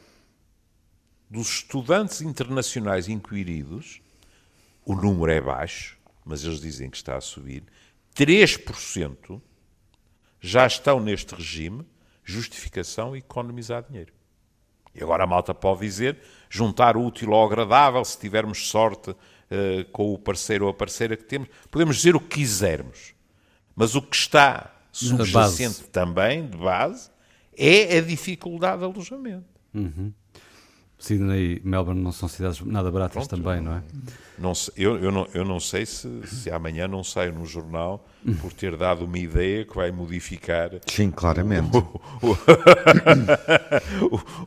dos 1.29 1.49
estudantes 1.49 2.21
internacionais 2.21 3.09
inquiridos, 3.09 4.01
o 4.85 4.95
número 4.95 5.31
é 5.31 5.41
baixo, 5.41 5.97
mas 6.23 6.45
eles 6.45 6.61
dizem 6.61 6.89
que 6.89 6.97
está 6.97 7.17
a 7.17 7.21
subir, 7.21 7.63
3% 8.15 9.41
já 10.41 10.65
estão 10.65 10.99
neste 10.99 11.35
regime, 11.35 11.85
justificação 12.23 13.15
e 13.15 13.19
economizar 13.19 13.85
dinheiro. 13.87 14.11
E 14.93 15.01
agora 15.01 15.23
a 15.23 15.27
malta 15.27 15.53
pode 15.53 15.81
dizer, 15.81 16.17
juntar 16.49 16.97
o 16.97 17.05
útil 17.05 17.33
ao 17.33 17.45
agradável, 17.45 18.03
se 18.03 18.19
tivermos 18.19 18.67
sorte 18.67 19.15
eh, 19.49 19.85
com 19.91 20.13
o 20.13 20.17
parceiro 20.17 20.65
ou 20.65 20.71
a 20.71 20.73
parceira 20.73 21.15
que 21.15 21.23
temos, 21.23 21.47
podemos 21.69 21.95
dizer 21.97 22.15
o 22.15 22.19
que 22.19 22.39
quisermos. 22.39 23.13
Mas 23.75 23.95
o 23.95 24.01
que 24.01 24.15
está 24.15 24.75
subjacente 24.91 25.83
também, 25.89 26.47
de 26.47 26.57
base, 26.57 27.09
é 27.57 27.97
a 27.97 28.01
dificuldade 28.01 28.79
de 28.79 28.85
alojamento. 28.85 29.45
Sydney 31.03 31.61
e 31.63 31.67
Melbourne 31.67 32.01
não 32.01 32.11
são 32.11 32.29
cidades 32.29 32.61
nada 32.61 32.91
baratas 32.91 33.27
também, 33.27 33.59
não 33.59 33.73
é? 33.77 33.81
Não 34.37 34.53
eu, 34.75 34.97
eu, 34.97 35.11
não, 35.11 35.27
eu 35.33 35.43
não 35.45 35.59
sei 35.59 35.85
se, 35.85 36.07
se 36.25 36.49
amanhã 36.49 36.87
não 36.87 37.03
saio 37.03 37.33
no 37.33 37.45
jornal 37.45 38.07
por 38.41 38.51
ter 38.53 38.75
dado 38.77 39.05
uma 39.05 39.17
ideia 39.17 39.65
que 39.65 39.75
vai 39.75 39.91
modificar 39.91 40.71
Sim, 40.87 41.11
claramente. 41.11 41.69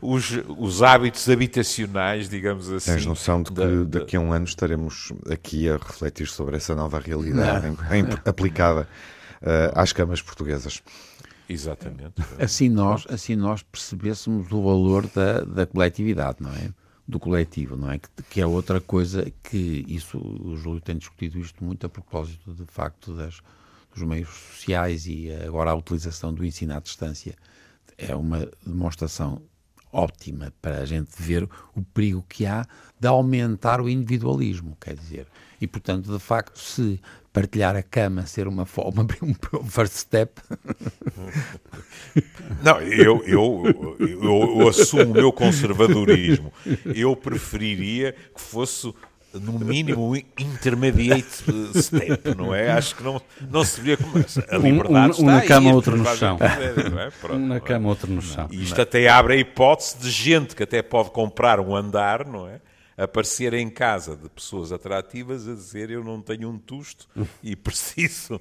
os, 0.01 0.31
os 0.57 0.83
hábitos 0.83 1.29
habitacionais, 1.29 2.29
digamos 2.29 2.69
assim. 2.71 2.91
Tens 2.93 3.05
noção 3.05 3.41
de 3.43 3.49
que 3.51 3.55
da- 3.55 3.65
da- 3.67 3.99
daqui 3.99 4.15
a 4.15 4.19
um 4.19 4.31
ano 4.31 4.45
estaremos 4.45 5.11
aqui 5.29 5.69
a 5.69 5.73
refletir 5.77 6.27
sobre 6.27 6.55
essa 6.57 6.75
nova 6.75 6.99
realidade 6.99 7.67
em- 7.67 7.99
em- 7.99 8.07
aplicada 8.25 8.87
eh, 9.41 9.71
às 9.75 9.91
camas 9.93 10.21
portuguesas. 10.21 10.81
Exatamente. 11.47 12.13
Assim 12.39 12.69
nós, 12.69 13.05
assim 13.09 13.35
nós 13.35 13.61
percebêssemos 13.61 14.51
o 14.51 14.61
valor 14.61 15.07
da, 15.07 15.41
da 15.41 15.65
coletividade, 15.65 16.37
não 16.39 16.51
é? 16.51 16.71
Do 17.07 17.19
coletivo, 17.19 17.75
não 17.75 17.91
é? 17.91 17.99
Que, 17.99 18.09
que 18.29 18.41
é 18.41 18.47
outra 18.47 18.81
coisa 18.81 19.31
que 19.43 19.85
isso, 19.87 20.17
o 20.17 20.55
Júlio 20.57 20.81
tem 20.81 20.97
discutido 20.97 21.39
isto 21.39 21.63
muito 21.63 21.85
a 21.85 21.89
propósito 21.89 22.53
de 22.53 22.65
facto 22.65 23.15
das, 23.15 23.41
dos 23.93 24.03
meios 24.03 24.29
sociais 24.29 25.05
e 25.05 25.31
agora 25.45 25.71
a 25.71 25.75
utilização 25.75 26.33
do 26.33 26.43
ensino 26.43 26.75
à 26.75 26.79
distância 26.79 27.35
é 27.97 28.15
uma 28.15 28.49
demonstração 28.65 29.41
ótima 29.95 30.51
para 30.61 30.79
a 30.79 30.85
gente 30.85 31.09
ver 31.17 31.47
o 31.73 31.81
perigo 31.81 32.25
que 32.27 32.45
há 32.45 32.67
de 32.99 33.07
aumentar 33.07 33.79
o 33.79 33.87
individualismo, 33.87 34.75
quer 34.81 34.95
dizer. 34.95 35.27
E, 35.61 35.65
portanto, 35.65 36.11
de 36.11 36.19
facto, 36.19 36.59
se 36.59 36.99
partilhar 37.35 37.75
a 37.75 37.83
cama 37.83 38.25
ser 38.25 38.47
uma 38.47 38.65
forma, 38.65 39.05
um 39.21 39.63
first 39.65 39.93
step, 39.97 40.41
Não, 42.63 42.79
eu, 42.81 43.21
eu, 43.25 43.97
eu, 43.99 44.59
eu 44.61 44.67
assumo 44.69 45.11
o 45.11 45.13
meu 45.13 45.31
conservadorismo. 45.33 46.51
Eu 46.85 47.15
preferiria 47.15 48.13
que 48.13 48.39
fosse, 48.41 48.93
no 49.33 49.59
mínimo, 49.59 50.11
um 50.11 50.15
intermediate 50.15 51.43
step, 51.75 52.33
não 52.37 52.55
é? 52.55 52.71
Acho 52.71 52.95
que 52.95 53.03
não, 53.03 53.21
não 53.51 53.63
se 53.65 53.81
via 53.81 53.97
como. 53.97 54.15
A 54.49 54.57
Um- 54.57 54.61
liberdade 54.61 55.21
um 55.21 55.25
na 55.25 55.39
aí, 55.39 55.47
cama, 55.47 55.73
outro 55.73 55.91
pessoas 55.97 56.13
no 56.13 56.17
chão. 56.17 56.37
não 56.91 56.99
é? 57.01 57.11
Pronto, 57.11 57.35
Um 57.35 57.39
na 57.41 57.47
não 57.47 57.55
é? 57.55 57.59
cama, 57.59 57.89
outro 57.89 58.11
no 58.11 58.21
chão. 58.21 58.47
E 58.49 58.63
isto 58.63 58.81
até 58.81 59.07
abre 59.09 59.33
a 59.33 59.37
hipótese 59.37 59.97
de 59.99 60.09
gente 60.09 60.55
que 60.55 60.63
até 60.63 60.81
pode 60.81 61.11
comprar 61.11 61.59
um 61.59 61.75
andar, 61.75 62.25
não 62.25 62.47
é? 62.47 62.61
Aparecer 62.97 63.53
em 63.53 63.69
casa 63.69 64.15
de 64.15 64.29
pessoas 64.29 64.71
atrativas 64.71 65.47
a 65.47 65.53
dizer 65.53 65.89
eu 65.89 66.03
não 66.03 66.21
tenho 66.21 66.49
um 66.49 66.57
tusto 66.57 67.07
e 67.43 67.53
preciso 67.57 68.39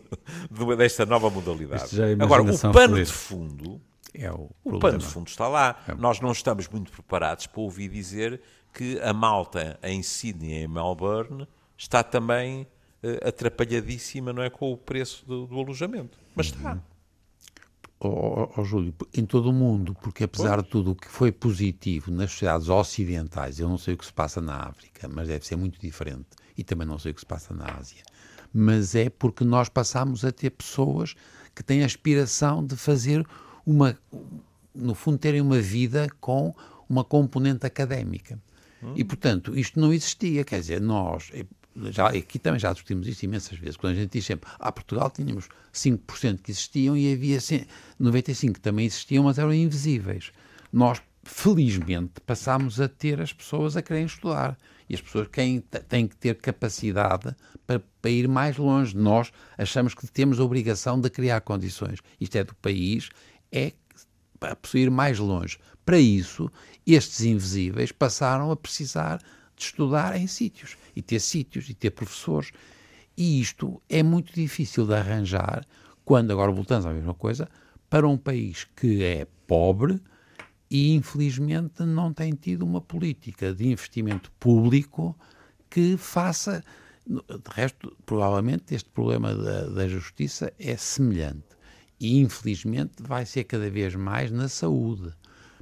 desta 0.76 1.04
nova 1.04 1.28
modalidade. 1.28 2.00
É 2.00 2.12
Agora, 2.12 2.42
o 2.42 2.72
pano 2.72 2.96
de 2.96 3.12
fundo, 3.12 3.80
é 4.12 4.30
o 4.30 4.50
o 4.62 4.78
pano 4.78 4.98
de 4.98 5.06
fundo 5.06 5.28
está 5.28 5.48
lá. 5.48 5.82
Nós 5.98 6.20
não 6.20 6.32
estamos 6.32 6.68
muito 6.68 6.92
preparados 6.92 7.46
para 7.46 7.60
ouvir 7.60 7.88
dizer 7.88 8.40
que 8.72 9.00
a 9.00 9.12
malta 9.12 9.78
em 9.82 10.02
Sydney 10.02 10.50
e 10.50 10.64
em 10.64 10.68
Melbourne 10.68 11.48
está 11.76 12.02
também 12.02 12.66
eh, 13.02 13.28
atrapalhadíssima, 13.28 14.32
não 14.32 14.42
é, 14.42 14.50
com 14.50 14.72
o 14.72 14.76
preço 14.76 15.26
do, 15.26 15.46
do 15.46 15.58
alojamento. 15.58 16.18
Mas 16.34 16.46
está. 16.46 16.78
Ó 16.90 16.93
ó, 18.08 18.50
ó, 18.56 18.64
Júlio, 18.64 18.94
em 19.12 19.24
todo 19.24 19.50
o 19.50 19.52
mundo, 19.52 19.94
porque 20.02 20.24
apesar 20.24 20.62
de 20.62 20.68
tudo 20.68 20.92
o 20.92 20.94
que 20.94 21.08
foi 21.08 21.32
positivo 21.32 22.10
nas 22.10 22.30
sociedades 22.30 22.68
ocidentais, 22.68 23.58
eu 23.58 23.68
não 23.68 23.78
sei 23.78 23.94
o 23.94 23.96
que 23.96 24.06
se 24.06 24.12
passa 24.12 24.40
na 24.40 24.56
África, 24.56 25.08
mas 25.08 25.28
deve 25.28 25.46
ser 25.46 25.56
muito 25.56 25.80
diferente, 25.80 26.28
e 26.56 26.64
também 26.64 26.86
não 26.86 26.98
sei 26.98 27.12
o 27.12 27.14
que 27.14 27.20
se 27.20 27.26
passa 27.26 27.54
na 27.54 27.66
Ásia, 27.78 28.02
mas 28.52 28.94
é 28.94 29.10
porque 29.10 29.44
nós 29.44 29.68
passamos 29.68 30.24
a 30.24 30.32
ter 30.32 30.50
pessoas 30.50 31.14
que 31.54 31.62
têm 31.62 31.82
a 31.82 31.86
aspiração 31.86 32.64
de 32.64 32.76
fazer 32.76 33.26
uma, 33.64 33.96
no 34.74 34.94
fundo, 34.94 35.18
terem 35.18 35.40
uma 35.40 35.60
vida 35.60 36.08
com 36.20 36.54
uma 36.88 37.04
componente 37.04 37.66
académica. 37.66 38.38
E, 38.94 39.02
portanto, 39.02 39.58
isto 39.58 39.80
não 39.80 39.92
existia, 39.94 40.44
quer 40.44 40.60
dizer, 40.60 40.80
nós, 40.80 41.32
já, 41.90 42.08
aqui 42.08 42.38
também 42.38 42.60
já 42.60 42.72
discutimos 42.72 43.06
isto 43.08 43.22
imensas 43.24 43.58
vezes, 43.58 43.76
quando 43.76 43.92
a 43.92 43.96
gente 43.96 44.12
diz 44.12 44.24
sempre, 44.24 44.48
ah, 44.58 44.70
Portugal 44.70 45.10
tínhamos 45.10 45.48
5% 45.72 46.40
que 46.42 46.50
existiam 46.50 46.96
e 46.96 47.12
havia 47.12 47.40
cem- 47.40 47.66
95% 48.00 48.52
que 48.54 48.60
também 48.60 48.86
existiam, 48.86 49.24
mas 49.24 49.38
eram 49.38 49.52
invisíveis. 49.52 50.30
Nós, 50.72 51.00
felizmente, 51.22 52.20
passámos 52.26 52.80
a 52.80 52.88
ter 52.88 53.20
as 53.20 53.32
pessoas 53.32 53.76
a 53.76 53.82
querem 53.82 54.04
estudar. 54.06 54.56
E 54.88 54.94
as 54.94 55.00
pessoas 55.00 55.28
quem 55.28 55.60
têm 55.88 56.06
que 56.06 56.16
ter 56.16 56.34
capacidade 56.36 57.34
para, 57.66 57.82
para 58.02 58.10
ir 58.10 58.28
mais 58.28 58.56
longe. 58.58 58.94
Nós 58.94 59.32
achamos 59.56 59.94
que 59.94 60.06
temos 60.06 60.38
a 60.38 60.44
obrigação 60.44 61.00
de 61.00 61.08
criar 61.08 61.40
condições. 61.40 62.00
Isto 62.20 62.36
é 62.36 62.44
do 62.44 62.54
país, 62.56 63.08
é 63.50 63.72
para 64.38 64.56
ir 64.74 64.90
mais 64.90 65.18
longe. 65.18 65.58
Para 65.86 65.98
isso, 65.98 66.50
estes 66.86 67.22
invisíveis 67.22 67.92
passaram 67.92 68.50
a 68.50 68.56
precisar 68.56 69.18
de 69.56 69.62
estudar 69.64 70.16
em 70.16 70.26
sítios 70.26 70.76
e 70.94 71.02
ter 71.02 71.20
sítios 71.20 71.68
e 71.68 71.74
ter 71.74 71.90
professores. 71.90 72.50
E 73.16 73.40
isto 73.40 73.80
é 73.88 74.02
muito 74.02 74.32
difícil 74.34 74.86
de 74.86 74.94
arranjar 74.94 75.64
quando, 76.04 76.30
agora 76.32 76.52
voltamos 76.52 76.84
à 76.86 76.92
mesma 76.92 77.14
coisa, 77.14 77.48
para 77.88 78.08
um 78.08 78.16
país 78.16 78.66
que 78.76 79.02
é 79.02 79.26
pobre 79.46 80.00
e 80.70 80.94
infelizmente 80.94 81.82
não 81.84 82.12
tem 82.12 82.32
tido 82.32 82.62
uma 82.62 82.80
política 82.80 83.54
de 83.54 83.68
investimento 83.68 84.30
público 84.40 85.16
que 85.70 85.96
faça. 85.96 86.64
De 87.06 87.50
resto, 87.54 87.94
provavelmente 88.06 88.74
este 88.74 88.88
problema 88.88 89.34
da, 89.34 89.66
da 89.66 89.86
justiça 89.86 90.52
é 90.58 90.76
semelhante 90.76 91.54
e 92.00 92.18
infelizmente 92.18 93.02
vai 93.02 93.26
ser 93.26 93.44
cada 93.44 93.68
vez 93.70 93.94
mais 93.94 94.30
na 94.30 94.48
saúde. 94.48 95.12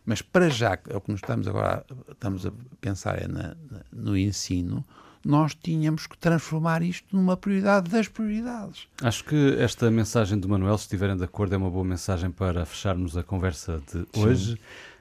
Mas 0.05 0.23
para 0.23 0.49
já, 0.49 0.79
é 0.89 0.97
o 0.97 1.01
que 1.01 1.11
nós 1.11 1.21
estamos 1.21 1.47
agora 1.47 1.85
estamos 2.11 2.47
a 2.47 2.53
pensar 2.81 3.21
é 3.21 3.29
na- 3.29 3.57
na- 3.71 3.85
no 3.93 4.17
ensino, 4.17 4.85
nós 5.25 5.55
tínhamos 5.55 6.07
que 6.07 6.17
transformar 6.17 6.83
isto 6.83 7.07
numa 7.15 7.37
prioridade 7.37 7.91
das 7.91 8.09
prioridades. 8.09 8.87
Acho 9.03 9.25
que 9.25 9.57
esta 9.59 9.91
mensagem 9.91 10.39
do 10.39 10.49
Manuel, 10.49 10.77
se 10.79 10.85
estiverem 10.85 11.17
de 11.17 11.25
acordo, 11.25 11.55
é 11.55 11.59
uma 11.59 11.71
boa 11.71 11.85
mensagem 11.85 12.31
para 12.31 12.65
fecharmos 12.65 13.17
a 13.17 13.23
conversa 13.23 13.83
de 13.93 14.07
hoje. 14.19 14.59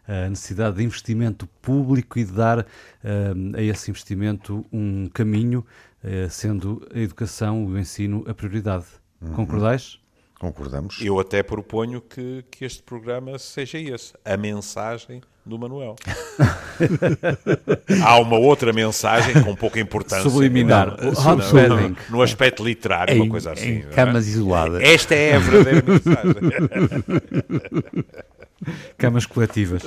A 0.08 0.28
necessidade 0.28 0.78
de 0.78 0.84
investimento 0.84 1.48
público 1.62 2.20
e 2.20 2.26
de 2.26 2.32
dar 2.32 2.66
eh, 3.04 3.34
a 3.56 3.62
esse 3.62 3.92
investimento 3.92 4.66
um 4.74 5.08
caminho, 5.08 5.66
eh, 6.04 6.28
sendo 6.28 6.86
a 6.94 7.00
educação, 7.00 7.66
o 7.66 7.78
ensino, 7.78 8.26
a 8.28 8.34
prioridade. 8.34 8.86
Concordais? 9.36 10.01
Concordamos? 10.42 10.98
Eu 11.00 11.20
até 11.20 11.44
proponho 11.44 12.02
que, 12.02 12.44
que 12.50 12.66
este 12.66 12.82
programa 12.82 13.38
seja 13.38 13.78
esse, 13.78 14.12
a 14.26 14.36
mensagem 14.36 15.22
do 15.46 15.60
Manuel. 15.60 15.96
Há 18.04 18.18
uma 18.18 18.40
outra 18.40 18.74
mensagem 18.74 19.40
com 19.44 19.56
pouca 19.56 19.80
importância. 19.80 20.28
Subliminar. 20.28 20.98
não 21.00 21.60
é? 21.60 21.68
No-. 21.68 21.96
No 22.10 22.22
aspecto 22.24 22.64
literário, 22.64 23.18
uma 23.18 23.26
Em, 23.26 23.30
coisa 23.30 23.52
assim. 23.52 23.70
em 23.70 23.84
não 23.84 23.92
é? 23.92 23.94
camas 23.94 24.28
isoladas. 24.28 24.82
Esta 24.82 25.14
é 25.14 25.36
a 25.36 25.40
verdadeira 25.40 25.84
mensagem. 25.86 26.34
Camas 28.98 29.28
coletivas. 29.28 29.84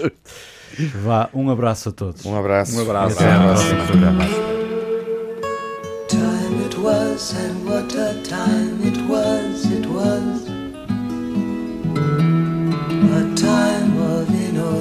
Vá, 1.02 1.28
um 1.34 1.50
abraço 1.50 1.88
a 1.88 1.92
todos. 1.92 2.24
Um 2.24 2.36
abraço. 2.38 2.78
Um 2.78 2.82
abraço. 2.82 3.16
Até 3.16 3.32
ao 3.32 3.42
próximo 3.42 3.86
programa. 3.86 4.24
Time 6.08 6.64
it 6.64 6.76
was, 6.78 7.34
and 7.34 7.64
what 7.68 7.92
a 7.96 8.14
time 8.22 8.86
it 8.86 9.00
was, 9.08 9.64
it 9.64 9.86
was. 9.88 10.43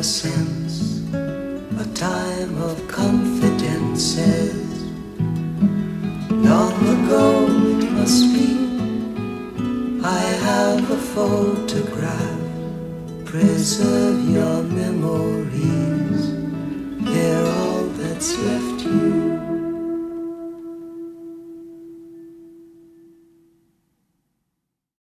innocence, 0.04 1.00
a 1.14 1.86
time 1.96 2.62
of 2.62 2.76
confidences. 2.90 4.84
Long 6.30 6.76
ago 6.96 7.48
it 7.80 7.90
must 7.90 8.34
be, 8.34 8.50
I 10.04 10.20
have 10.50 10.92
a 10.92 10.98
photograph. 10.98 12.42
Preserve 13.24 14.30
your 14.30 14.64
memories, 14.64 16.34
they're 17.06 17.48
all 17.62 17.84
that's 17.96 18.38
left 18.40 18.82
you. 18.84 19.43